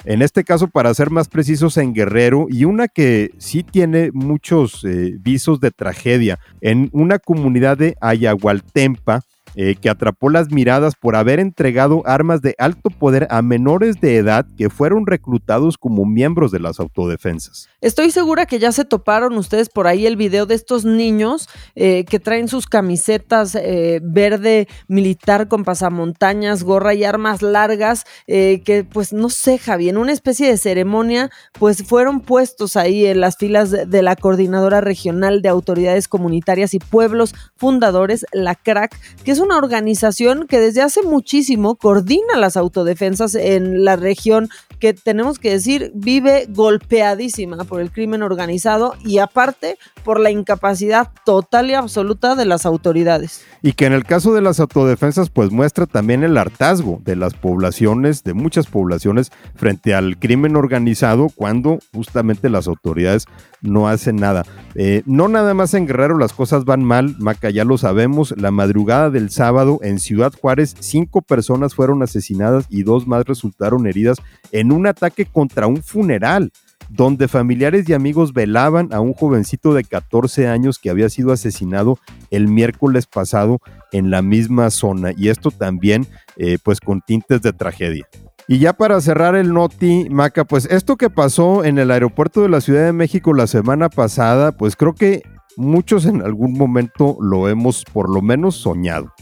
en 0.06 0.22
este 0.22 0.44
caso 0.44 0.68
para 0.68 0.94
ser 0.94 1.10
más 1.10 1.28
precisos 1.28 1.78
en 1.78 1.94
Guerrero, 1.94 2.46
y 2.50 2.66
una 2.66 2.88
que 2.88 3.32
sí 3.40 3.64
tiene 3.64 4.12
muchos 4.14 4.84
eh, 4.84 5.18
visos 5.20 5.60
de 5.60 5.72
tragedia, 5.72 6.40
en 6.62 6.90
una 6.94 7.18
comunidad 7.18 7.80
de 7.80 7.96
Ayahualtempa, 8.00 9.22
eh, 9.56 9.76
que 9.80 9.90
atrapó 9.90 10.30
las 10.30 10.52
miradas 10.52 10.96
por 10.96 11.16
haber 11.16 11.40
entregado 11.40 12.02
armas 12.06 12.42
de 12.42 12.56
alto 12.58 12.90
poder 12.90 13.28
a 13.30 13.42
menores 13.44 14.02
de 14.02 14.18
edad 14.18 14.48
que 14.58 14.70
fueron 14.70 15.06
reclutados 15.06 15.78
como 15.78 16.06
miembros 16.06 16.52
de 16.52 16.60
las 16.60 16.80
autodefensas. 16.80 17.70
Estoy 17.80 18.10
segura 18.10 18.48
que 18.48 18.58
ya 18.58 18.72
se 18.72 18.84
toparon 18.84 19.38
ustedes 19.38 19.70
por 19.70 19.86
ahí 19.86 20.08
el 20.08 20.18
video 20.18 20.48
de 20.48 20.56
estos 20.56 20.86
niños 20.86 21.50
eh, 21.76 22.04
que 22.06 22.20
traen 22.20 22.48
sus 22.48 22.66
camisetas 22.66 23.54
eh, 23.56 24.00
verde 24.04 24.68
militar 24.88 25.48
con 25.48 25.64
pasamontañas, 25.64 26.64
gorra 26.64 26.96
y 26.96 27.04
armas 27.04 27.42
largas, 27.42 28.06
que 28.26 28.86
pues 28.92 29.14
no 29.14 29.30
sé, 29.30 29.58
Javi, 29.60 29.90
en 29.90 29.98
una 29.98 30.12
especie 30.12 30.48
de 30.48 30.58
ceremonia, 30.58 31.30
pues 31.60 31.84
fueron 31.84 32.22
puestos 32.22 32.76
ahí 32.76 33.06
en 33.06 33.22
las 33.22 33.38
filas 33.38 33.70
de 33.72 34.02
la 34.02 34.16
Coordinadora 34.16 34.82
Regional 34.82 35.42
de 35.42 35.50
Autoridades 35.50 36.08
Comunitarias 36.08 36.74
y 36.74 36.80
Pueblos 36.80 37.36
Fundadores, 37.56 38.26
la 38.32 38.56
CRAC, 38.56 39.00
que 39.24 39.32
es 39.32 39.40
una 39.44 39.58
organización 39.58 40.48
que 40.48 40.60
desde 40.60 40.82
hace 40.82 41.04
muchísimo 41.04 41.76
coordina 41.76 42.38
las 42.38 42.58
autodefensas 42.58 43.36
en 43.36 43.84
la 43.84 43.96
región 43.96 44.50
que 44.80 44.94
tenemos 44.94 45.40
que 45.40 45.52
decir 45.52 45.92
vive 45.94 46.46
golpeadísima 46.50 47.64
por 47.64 47.80
el 47.80 47.92
crimen 47.92 48.22
organizado 48.22 48.96
y 49.06 49.20
aparte 49.20 49.78
por 50.04 50.20
la 50.20 50.32
incapacidad 50.32 51.10
total 51.26 51.70
y 51.70 51.74
absoluta 51.74 52.36
de 52.36 52.46
las 52.46 52.66
autoridades. 52.66 53.46
Y 53.62 53.74
que 53.74 53.86
en 53.86 53.94
el 53.94 54.04
caso 54.04 54.34
de 54.34 54.42
las 54.42 54.60
autodefensas 54.60 55.30
pues 55.30 55.52
muestra 55.52 55.86
también 55.86 56.24
el 56.24 56.38
hartazgo 56.38 57.00
de 57.04 57.16
las 57.16 57.34
poblaciones, 57.34 58.24
de 58.24 58.34
muchas 58.34 58.68
poblaciones 58.68 59.32
frente 59.56 59.94
al 59.94 60.18
crimen 60.18 60.56
organizado 60.56 61.30
cuando 61.34 61.80
justamente 61.94 62.50
las 62.50 62.68
autoridades 62.68 63.26
no 63.62 63.88
hacen 63.88 64.18
nada. 64.18 64.44
Eh, 64.76 65.04
no 65.06 65.28
nada 65.28 65.54
más 65.54 65.74
en 65.74 65.88
Guerrero 65.88 66.18
las 66.18 66.34
cosas 66.34 66.66
van 66.66 66.84
mal, 66.84 67.16
Maca, 67.20 67.50
ya 67.50 67.64
lo 67.64 67.78
sabemos, 67.78 68.34
la 68.38 68.52
madrugada 68.52 69.10
del 69.10 69.30
sábado 69.34 69.80
en 69.82 70.00
Ciudad 70.00 70.34
Juárez 70.40 70.76
cinco 70.80 71.22
personas 71.22 71.76
fueron 71.76 72.04
asesinadas 72.04 72.66
y 72.70 72.84
dos 72.84 73.08
más 73.08 73.26
resultaron 73.26 73.88
heridas 73.88 74.18
en 74.52 74.72
un 74.72 74.88
ataque 74.88 75.26
contra 75.26 75.68
un 75.68 75.84
funeral 75.84 76.52
donde 76.90 77.28
familiares 77.28 77.88
y 77.88 77.94
amigos 77.94 78.34
velaban 78.34 78.94
a 78.94 79.00
un 79.00 79.14
jovencito 79.14 79.74
de 79.74 79.84
14 79.84 80.48
años 80.48 80.80
que 80.80 80.90
había 80.90 81.10
sido 81.10 81.32
asesinado 81.32 81.98
el 82.30 82.48
miércoles 82.48 83.08
pasado 83.08 83.60
en 83.92 84.12
la 84.12 84.22
misma 84.22 84.70
zona. 84.70 85.12
Y 85.16 85.30
esto 85.30 85.50
también, 85.52 86.06
eh, 86.38 86.58
pues, 86.64 86.80
con 86.80 87.02
tintes 87.02 87.42
de 87.42 87.54
tragedia. 87.54 88.08
Y 88.48 88.60
ya 88.60 88.74
para 88.74 89.00
cerrar 89.00 89.36
el 89.36 89.54
noti, 89.54 90.08
Maca, 90.10 90.44
pues 90.44 90.66
esto 90.66 90.98
que 90.98 91.10
pasó 91.10 91.64
en 91.64 91.80
el 91.80 91.92
aeropuerto 91.92 92.42
de 92.42 92.50
la 92.50 92.60
Ciudad 92.60 92.86
de 92.86 92.92
México 92.92 93.34
la 93.34 93.48
semana 93.48 93.90
pasada, 93.90 94.52
pues 94.52 94.76
creo 94.76 94.94
que 94.94 95.24
muchos 95.58 96.06
en 96.06 96.22
algún 96.22 96.54
momento 96.54 97.18
lo 97.20 97.48
hemos 97.48 97.84
por 97.86 98.10
lo 98.10 98.22
menos 98.22 98.56
soñado. 98.56 99.14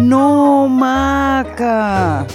No, 0.00 0.68
Maca. 0.68 2.26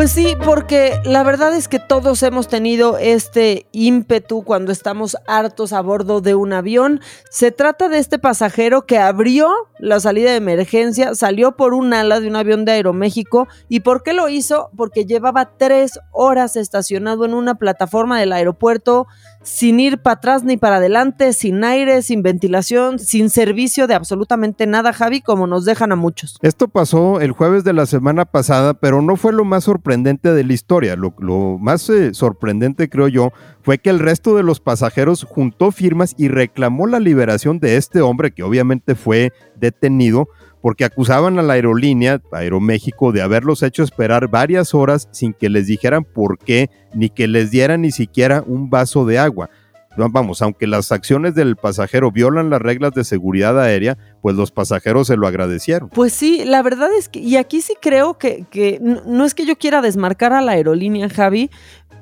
Pues 0.00 0.12
sí, 0.12 0.34
porque 0.46 0.98
la 1.04 1.22
verdad 1.22 1.54
es 1.54 1.68
que 1.68 1.78
todos 1.78 2.22
hemos 2.22 2.48
tenido 2.48 2.96
este 2.96 3.66
ímpetu 3.70 4.44
cuando 4.44 4.72
estamos 4.72 5.18
hartos 5.26 5.74
a 5.74 5.82
bordo 5.82 6.22
de 6.22 6.34
un 6.34 6.54
avión. 6.54 7.02
Se 7.30 7.50
trata 7.50 7.90
de 7.90 7.98
este 7.98 8.18
pasajero 8.18 8.86
que 8.86 8.96
abrió 8.96 9.50
la 9.78 10.00
salida 10.00 10.30
de 10.30 10.38
emergencia, 10.38 11.14
salió 11.14 11.54
por 11.54 11.74
un 11.74 11.92
ala 11.92 12.18
de 12.18 12.28
un 12.28 12.36
avión 12.36 12.64
de 12.64 12.72
Aeroméxico. 12.72 13.46
¿Y 13.68 13.80
por 13.80 14.02
qué 14.02 14.14
lo 14.14 14.30
hizo? 14.30 14.70
Porque 14.74 15.04
llevaba 15.04 15.58
tres 15.58 16.00
horas 16.12 16.56
estacionado 16.56 17.26
en 17.26 17.34
una 17.34 17.56
plataforma 17.56 18.18
del 18.18 18.32
aeropuerto 18.32 19.06
sin 19.42 19.80
ir 19.80 20.02
para 20.02 20.14
atrás 20.16 20.44
ni 20.44 20.56
para 20.56 20.76
adelante, 20.76 21.32
sin 21.32 21.62
aire, 21.64 22.02
sin 22.02 22.22
ventilación, 22.22 22.98
sin 22.98 23.30
servicio 23.30 23.86
de 23.86 23.94
absolutamente 23.94 24.66
nada, 24.66 24.92
Javi, 24.92 25.20
como 25.22 25.46
nos 25.46 25.64
dejan 25.64 25.92
a 25.92 25.96
muchos. 25.96 26.38
Esto 26.42 26.68
pasó 26.68 27.20
el 27.20 27.32
jueves 27.32 27.64
de 27.64 27.72
la 27.72 27.86
semana 27.86 28.26
pasada, 28.26 28.74
pero 28.74 29.00
no 29.00 29.16
fue 29.16 29.32
lo 29.32 29.44
más 29.44 29.64
sorprendente 29.64 29.89
de 29.90 30.44
la 30.44 30.52
historia. 30.52 30.96
Lo, 30.96 31.58
más 31.58 31.88
eh, 31.90 32.14
sorprendente, 32.14 32.88
creo 32.88 33.08
yo, 33.08 33.32
fue 33.62 33.78
que 33.78 33.90
el 33.90 33.98
resto 33.98 34.36
de 34.36 34.42
los 34.42 34.60
pasajeros 34.60 35.24
juntó 35.24 35.72
firmas 35.72 36.14
y 36.16 36.28
reclamó 36.28 36.86
la 36.86 37.00
liberación 37.00 37.58
de 37.58 37.76
este 37.76 38.00
hombre 38.00 38.30
que 38.30 38.44
obviamente 38.44 38.94
fue 38.94 39.32
detenido 39.56 40.28
porque 40.62 40.84
acusaban 40.84 41.38
a 41.38 41.42
la 41.42 41.54
aerolínea, 41.54 42.20
Aeroméxico, 42.32 43.12
de 43.12 43.22
haberlos 43.22 43.62
hecho 43.62 43.82
esperar 43.82 44.28
varias 44.28 44.74
horas 44.74 45.08
sin 45.10 45.32
que 45.32 45.48
les 45.48 45.66
dijeran 45.66 46.04
por 46.04 46.38
qué, 46.38 46.70
ni 46.94 47.08
que 47.08 47.26
les 47.26 47.50
dieran 47.50 47.80
ni 47.80 47.90
siquiera 47.90 48.44
un 48.46 48.70
vaso 48.70 49.06
de 49.06 49.18
agua. 49.18 49.50
Vamos, 49.96 50.40
aunque 50.40 50.68
las 50.68 50.92
acciones 50.92 51.34
del 51.34 51.56
pasajero 51.56 52.12
violan 52.12 52.48
las 52.48 52.62
reglas 52.62 52.92
de 52.92 53.02
seguridad 53.02 53.60
aérea, 53.60 53.98
pues 54.22 54.36
los 54.36 54.52
pasajeros 54.52 55.08
se 55.08 55.16
lo 55.16 55.26
agradecieron. 55.26 55.88
Pues 55.88 56.12
sí, 56.12 56.44
la 56.44 56.62
verdad 56.62 56.88
es 56.96 57.08
que, 57.08 57.18
y 57.18 57.36
aquí 57.36 57.60
sí 57.60 57.74
creo 57.80 58.16
que, 58.16 58.46
que 58.50 58.78
no 58.80 59.24
es 59.24 59.34
que 59.34 59.46
yo 59.46 59.56
quiera 59.56 59.82
desmarcar 59.82 60.32
a 60.32 60.42
la 60.42 60.52
aerolínea, 60.52 61.08
Javi, 61.08 61.50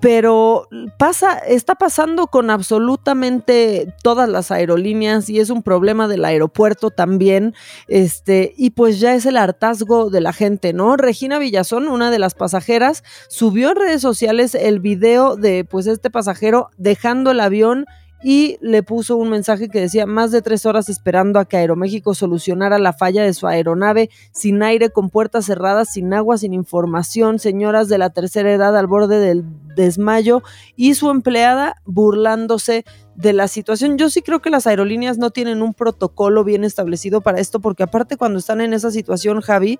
pero 0.01 0.69
pasa, 0.97 1.39
está 1.39 1.75
pasando 1.75 2.29
con 2.29 2.51
absolutamente 2.51 3.95
todas 4.03 4.29
las 4.29 4.51
aerolíneas 4.51 5.29
y 5.29 5.41
es 5.41 5.51
un 5.51 5.63
problema 5.63 6.09
del 6.09 6.25
aeropuerto 6.25 6.91
también, 6.91 7.55
este, 7.89 8.55
y 8.57 8.71
pues 8.71 9.01
ya 9.01 9.15
es 9.15 9.27
el 9.27 9.37
hartazgo 9.37 10.11
de 10.11 10.21
la 10.21 10.33
gente, 10.33 10.73
¿no? 10.73 10.97
Regina 10.97 11.39
Villazón, 11.39 11.89
una 11.89 12.11
de 12.11 12.19
las 12.19 12.35
pasajeras, 12.35 13.03
subió 13.29 13.71
en 13.71 13.77
redes 13.77 14.03
sociales 14.03 14.55
el 14.55 14.81
video 14.81 15.37
de 15.37 15.65
pues 15.65 15.87
este 15.87 16.11
pasajero 16.11 16.71
dejando 16.77 17.31
el 17.31 17.41
avión 17.41 17.87
y 18.22 18.59
le 18.61 18.83
puso 18.83 19.16
un 19.16 19.31
mensaje 19.31 19.68
que 19.68 19.81
decía 19.81 20.07
más 20.07 20.31
de 20.31 20.42
tres 20.42 20.66
horas 20.66 20.88
esperando 20.88 21.38
a 21.38 21.44
que 21.44 21.57
Aeroméxico 21.57 22.14
solucionara 22.14 22.78
la 22.78 22.92
falla 22.92 23.22
de 23.22 23.33
su 23.33 23.46
aeronave, 23.46 24.11
sin 24.33 24.62
aire, 24.62 24.90
con 24.90 25.11
puertas 25.11 25.46
cerradas, 25.46 25.92
sin 25.92 26.12
agua, 26.12 26.38
sin 26.38 26.52
información, 26.52 27.38
señoras 27.38 27.88
de 27.88 27.98
la 27.98 28.11
tercera 28.11 28.52
edad 28.52 28.76
al 28.76 28.87
borde 28.87 29.20
del 29.20 29.44
desmayo 29.76 30.42
y 30.74 30.94
su 30.94 31.11
empleada 31.11 31.76
burlándose 31.85 32.85
de 33.14 33.33
la 33.33 33.48
situación. 33.48 33.98
Yo 33.98 34.11
sí 34.11 34.22
creo 34.22 34.40
que 34.40 34.50
las 34.50 34.66
aerolíneas 34.66 35.18
no 35.18 35.31
tienen 35.31 35.62
un 35.62 35.74
protocolo 35.74 36.44
bien 36.44 36.64
establecido 36.64 37.20
para 37.20 37.40
esto, 37.40 37.61
porque 37.61 37.85
aparte 37.85 38.16
cuando 38.16 38.38
están 38.38 38.61
en 38.61 38.72
esa 38.72 38.90
situación, 38.90 39.40
Javi, 39.40 39.78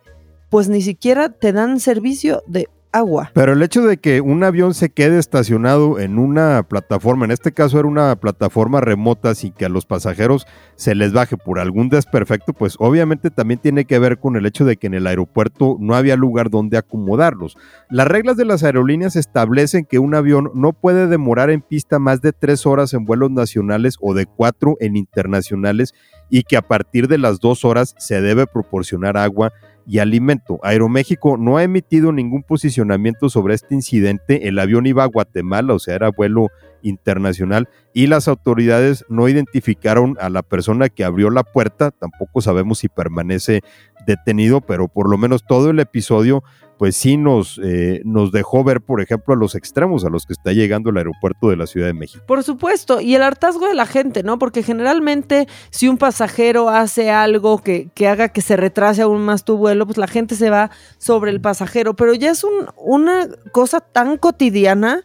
pues 0.51 0.69
ni 0.69 0.83
siquiera 0.83 1.29
te 1.29 1.53
dan 1.53 1.81
servicio 1.81 2.43
de 2.47 2.69
agua. 2.93 3.31
Pero 3.35 3.53
el 3.53 3.63
hecho 3.63 3.83
de 3.83 3.99
que 3.99 4.21
un 4.21 4.45
avión 4.45 4.75
se 4.75 4.91
quede 4.91 5.19
estacionado 5.19 5.99
en 5.99 6.19
una 6.19 6.63
plataforma, 6.63 7.25
en 7.25 7.31
este 7.31 7.53
caso 7.53 7.79
era 7.79 7.89
una 7.89 8.17
plataforma 8.17 8.81
remota 8.81 9.35
sin 9.35 9.53
que 9.53 9.65
a 9.65 9.69
los 9.69 9.87
pasajeros 9.87 10.47
se 10.77 10.95
les 10.95 11.13
baje 11.13 11.37
por 11.37 11.59
algún 11.59 11.89
desperfecto, 11.89 12.53
pues 12.53 12.77
obviamente 12.79 13.31
también 13.31 13.61
tiene 13.61 13.85
que 13.85 13.99
ver 13.99 14.19
con 14.19 14.37
el 14.37 14.47
hecho 14.47 14.65
de 14.65 14.77
que 14.77 14.87
en 14.87 14.95
el 14.95 15.07
aeropuerto 15.07 15.77
no 15.81 15.95
había 15.95 16.17
lugar 16.17 16.51
donde 16.51 16.79
acomodarlos. 16.79 17.57
Las 17.91 18.09
reglas 18.09 18.37
de 18.37 18.45
las 18.45 18.63
aerolíneas 18.63 19.17
establecen 19.17 19.85
que 19.85 19.99
un 19.99 20.15
avión 20.15 20.51
no 20.55 20.73
puede 20.73 21.07
demorar 21.07 21.51
en 21.51 21.63
pista 21.63 21.99
más 21.99 22.21
de 22.21 22.33
tres 22.33 22.67
horas 22.67 22.95
en 22.95 23.05
vuelos 23.05 23.31
nacionales 23.31 23.97
o 24.01 24.15
de 24.15 24.27
cuatro 24.27 24.77
en 24.81 24.97
internacionales 24.97 25.95
y 26.31 26.43
que 26.43 26.57
a 26.57 26.63
partir 26.63 27.09
de 27.09 27.19
las 27.19 27.41
dos 27.41 27.65
horas 27.65 27.95
se 27.99 28.21
debe 28.21 28.47
proporcionar 28.47 29.17
agua 29.17 29.53
y 29.89 30.01
alimento. 30.01 30.61
Aeroméxico 30.63 31.39
no 31.39 31.57
ha 31.57 31.63
emitido 31.63 32.13
ningún 32.13 32.43
posicionamiento 32.43 33.31
sobre 33.31 33.55
este 33.55 33.75
incidente. 33.75 34.47
El 34.47 34.59
avión 34.59 34.87
iba 34.87 35.03
a 35.03 35.07
Guatemala, 35.07 35.73
o 35.73 35.79
sea, 35.79 35.95
era 35.95 36.11
vuelo 36.11 36.49
internacional, 36.83 37.71
y 37.95 38.07
las 38.07 38.29
autoridades 38.29 39.07
no 39.09 39.31
identificaron 39.31 40.19
a 40.21 40.29
la 40.29 40.43
persona 40.43 40.91
que 40.91 41.05
abrió 41.05 41.31
la 41.31 41.43
puerta. 41.43 41.91
Tampoco 41.91 42.43
sabemos 42.43 42.81
si 42.81 42.89
permanece 42.89 43.63
detenido, 44.07 44.61
pero 44.61 44.89
por 44.89 45.09
lo 45.09 45.17
menos 45.17 45.47
todo 45.47 45.71
el 45.71 45.81
episodio 45.81 46.45
pues 46.79 46.97
sí 46.97 47.17
nos, 47.17 47.61
eh, 47.63 48.01
nos 48.05 48.31
dejó 48.31 48.63
ver, 48.63 48.81
por 48.81 49.01
ejemplo, 49.03 49.35
a 49.35 49.37
los 49.37 49.55
extremos 49.55 50.05
a 50.05 50.11
los 50.11 50.27
que 50.27 50.33
está 50.33 50.53
llegando 50.53 50.91
el 50.91 50.97
aeropuerto 50.97 51.51
de 51.51 51.57
la 51.57 51.67
Ciudad 51.67 51.89
de 51.89 51.95
México. 51.95 52.25
Por 52.27 52.45
supuesto, 52.45 53.01
y 53.01 53.17
el 53.17 53.23
hartazgo 53.23 53.67
de 53.67 53.75
la 53.75 53.87
gente, 53.87 54.23
¿no? 54.23 54.39
Porque 54.39 54.63
generalmente 54.63 55.49
si 55.71 55.89
un 55.89 55.99
pasajero 55.99 56.71
hace 56.71 57.11
algo 57.11 57.59
que, 57.59 57.91
que 57.95 58.07
haga 58.07 58.29
que 58.29 58.43
se 58.43 58.57
retrase 58.57 59.03
aún 59.03 59.23
más 59.23 59.45
tu 59.45 59.57
vuelo, 59.57 59.87
pues 59.87 59.99
la 59.99 60.07
gente 60.07 60.37
se 60.37 60.51
va 60.51 60.71
sobre 60.99 61.33
el 61.33 61.41
pasajero, 61.41 61.95
pero 61.95 62.15
ya 62.15 62.31
es 62.31 62.45
un, 62.45 62.69
una 62.77 63.29
cosa 63.53 63.81
tan 63.81 64.17
cotidiana 64.17 65.05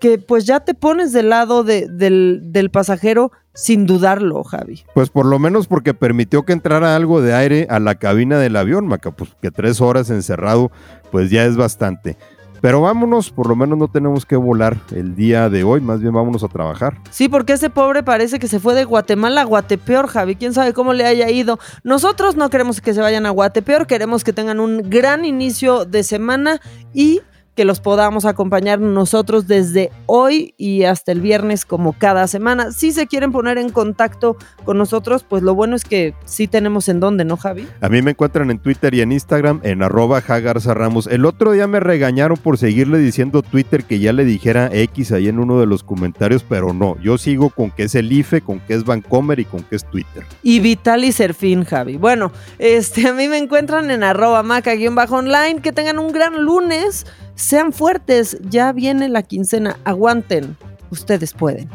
que 0.00 0.16
pues 0.18 0.46
ya 0.46 0.60
te 0.60 0.72
pones 0.72 1.12
del 1.12 1.28
lado 1.28 1.62
del, 1.62 2.40
del 2.52 2.70
pasajero 2.70 3.30
sin 3.54 3.86
dudarlo, 3.86 4.42
Javi. 4.44 4.84
Pues 4.94 5.10
por 5.10 5.26
lo 5.26 5.38
menos 5.38 5.66
porque 5.66 5.94
permitió 5.94 6.44
que 6.44 6.52
entrara 6.52 6.96
algo 6.96 7.20
de 7.20 7.34
aire 7.34 7.66
a 7.70 7.78
la 7.78 7.94
cabina 7.96 8.38
del 8.38 8.56
avión, 8.56 8.86
Maca, 8.86 9.10
pues 9.10 9.30
que 9.40 9.50
tres 9.50 9.80
horas 9.80 10.10
encerrado, 10.10 10.70
pues 11.10 11.30
ya 11.30 11.44
es 11.44 11.56
bastante. 11.56 12.16
Pero 12.60 12.82
vámonos, 12.82 13.30
por 13.30 13.48
lo 13.48 13.56
menos 13.56 13.78
no 13.78 13.88
tenemos 13.88 14.26
que 14.26 14.36
volar 14.36 14.76
el 14.94 15.14
día 15.14 15.48
de 15.48 15.64
hoy, 15.64 15.80
más 15.80 16.00
bien 16.00 16.12
vámonos 16.12 16.44
a 16.44 16.48
trabajar. 16.48 16.98
Sí, 17.10 17.28
porque 17.28 17.54
ese 17.54 17.70
pobre 17.70 18.02
parece 18.02 18.38
que 18.38 18.48
se 18.48 18.60
fue 18.60 18.74
de 18.74 18.84
Guatemala 18.84 19.40
a 19.40 19.44
Guatepeor, 19.44 20.08
Javi. 20.08 20.36
Quién 20.36 20.52
sabe 20.52 20.74
cómo 20.74 20.92
le 20.92 21.06
haya 21.06 21.30
ido. 21.30 21.58
Nosotros 21.84 22.36
no 22.36 22.50
queremos 22.50 22.82
que 22.82 22.92
se 22.92 23.00
vayan 23.00 23.24
a 23.24 23.30
Guatepeor, 23.30 23.86
queremos 23.86 24.24
que 24.24 24.34
tengan 24.34 24.60
un 24.60 24.90
gran 24.90 25.24
inicio 25.24 25.86
de 25.86 26.02
semana 26.02 26.60
y 26.92 27.22
que 27.54 27.64
los 27.64 27.80
podamos 27.80 28.24
acompañar 28.24 28.80
nosotros 28.80 29.46
desde 29.46 29.90
hoy 30.06 30.54
y 30.56 30.84
hasta 30.84 31.12
el 31.12 31.20
viernes 31.20 31.64
como 31.64 31.92
cada 31.92 32.26
semana. 32.26 32.72
Si 32.72 32.92
se 32.92 33.06
quieren 33.06 33.32
poner 33.32 33.58
en 33.58 33.70
contacto 33.70 34.36
con 34.64 34.78
nosotros, 34.78 35.24
pues 35.28 35.42
lo 35.42 35.54
bueno 35.54 35.76
es 35.76 35.84
que 35.84 36.14
sí 36.24 36.46
tenemos 36.46 36.88
en 36.88 37.00
dónde, 37.00 37.24
¿no, 37.24 37.36
Javi? 37.36 37.66
A 37.80 37.88
mí 37.88 38.02
me 38.02 38.12
encuentran 38.12 38.50
en 38.50 38.58
Twitter 38.58 38.94
y 38.94 39.00
en 39.00 39.12
Instagram 39.12 39.60
en 39.62 39.82
arroba 39.82 40.20
Jagarza 40.20 40.74
Ramos. 40.74 41.06
El 41.06 41.24
otro 41.24 41.52
día 41.52 41.66
me 41.66 41.80
regañaron 41.80 42.36
por 42.36 42.58
seguirle 42.58 42.98
diciendo 42.98 43.42
Twitter 43.42 43.84
que 43.84 43.98
ya 43.98 44.12
le 44.12 44.24
dijera 44.24 44.70
X 44.72 45.12
ahí 45.12 45.28
en 45.28 45.38
uno 45.38 45.60
de 45.60 45.66
los 45.66 45.82
comentarios, 45.82 46.44
pero 46.48 46.72
no, 46.72 46.96
yo 47.02 47.18
sigo 47.18 47.50
con 47.50 47.70
que 47.70 47.84
es 47.84 47.94
el 47.94 48.10
IFE, 48.10 48.40
con 48.40 48.60
que 48.60 48.74
es 48.74 48.84
Vancomer 48.84 49.40
y 49.40 49.44
con 49.44 49.62
que 49.62 49.76
es 49.76 49.84
Twitter. 49.84 50.24
Y 50.42 50.60
Vital 50.60 51.04
y 51.04 51.12
Serfín, 51.12 51.64
Javi. 51.64 51.96
Bueno, 51.96 52.32
este, 52.58 53.08
a 53.08 53.12
mí 53.12 53.28
me 53.28 53.38
encuentran 53.38 53.90
en 53.90 54.02
arroba 54.02 54.42
maca-online. 54.42 55.60
Que 55.62 55.72
tengan 55.72 55.98
un 55.98 56.12
gran 56.12 56.42
lunes. 56.42 57.06
Sean 57.40 57.72
fuertes, 57.72 58.36
ya 58.50 58.70
viene 58.70 59.08
la 59.08 59.22
quincena, 59.22 59.78
aguanten, 59.84 60.58
ustedes 60.90 61.32
pueden. 61.32 61.70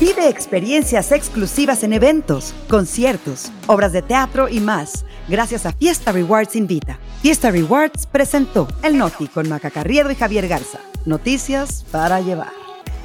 Vive 0.00 0.28
experiencias 0.28 1.12
exclusivas 1.12 1.84
en 1.84 1.92
eventos, 1.92 2.54
conciertos, 2.68 3.52
obras 3.68 3.92
de 3.92 4.02
teatro 4.02 4.48
y 4.48 4.58
más, 4.58 5.04
gracias 5.28 5.64
a 5.64 5.72
Fiesta 5.72 6.10
Rewards 6.10 6.56
Invita. 6.56 6.98
Fiesta 7.22 7.52
Rewards 7.52 8.06
presentó 8.06 8.66
El 8.82 8.98
Noti 8.98 9.28
con 9.28 9.48
Maca 9.48 9.70
Carriedo 9.70 10.10
y 10.10 10.16
Javier 10.16 10.48
Garza. 10.48 10.80
Noticias 11.06 11.84
para 11.92 12.20
llevar. 12.20 12.50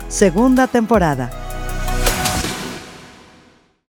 Segunda 0.07 0.65
temporada 0.65 1.44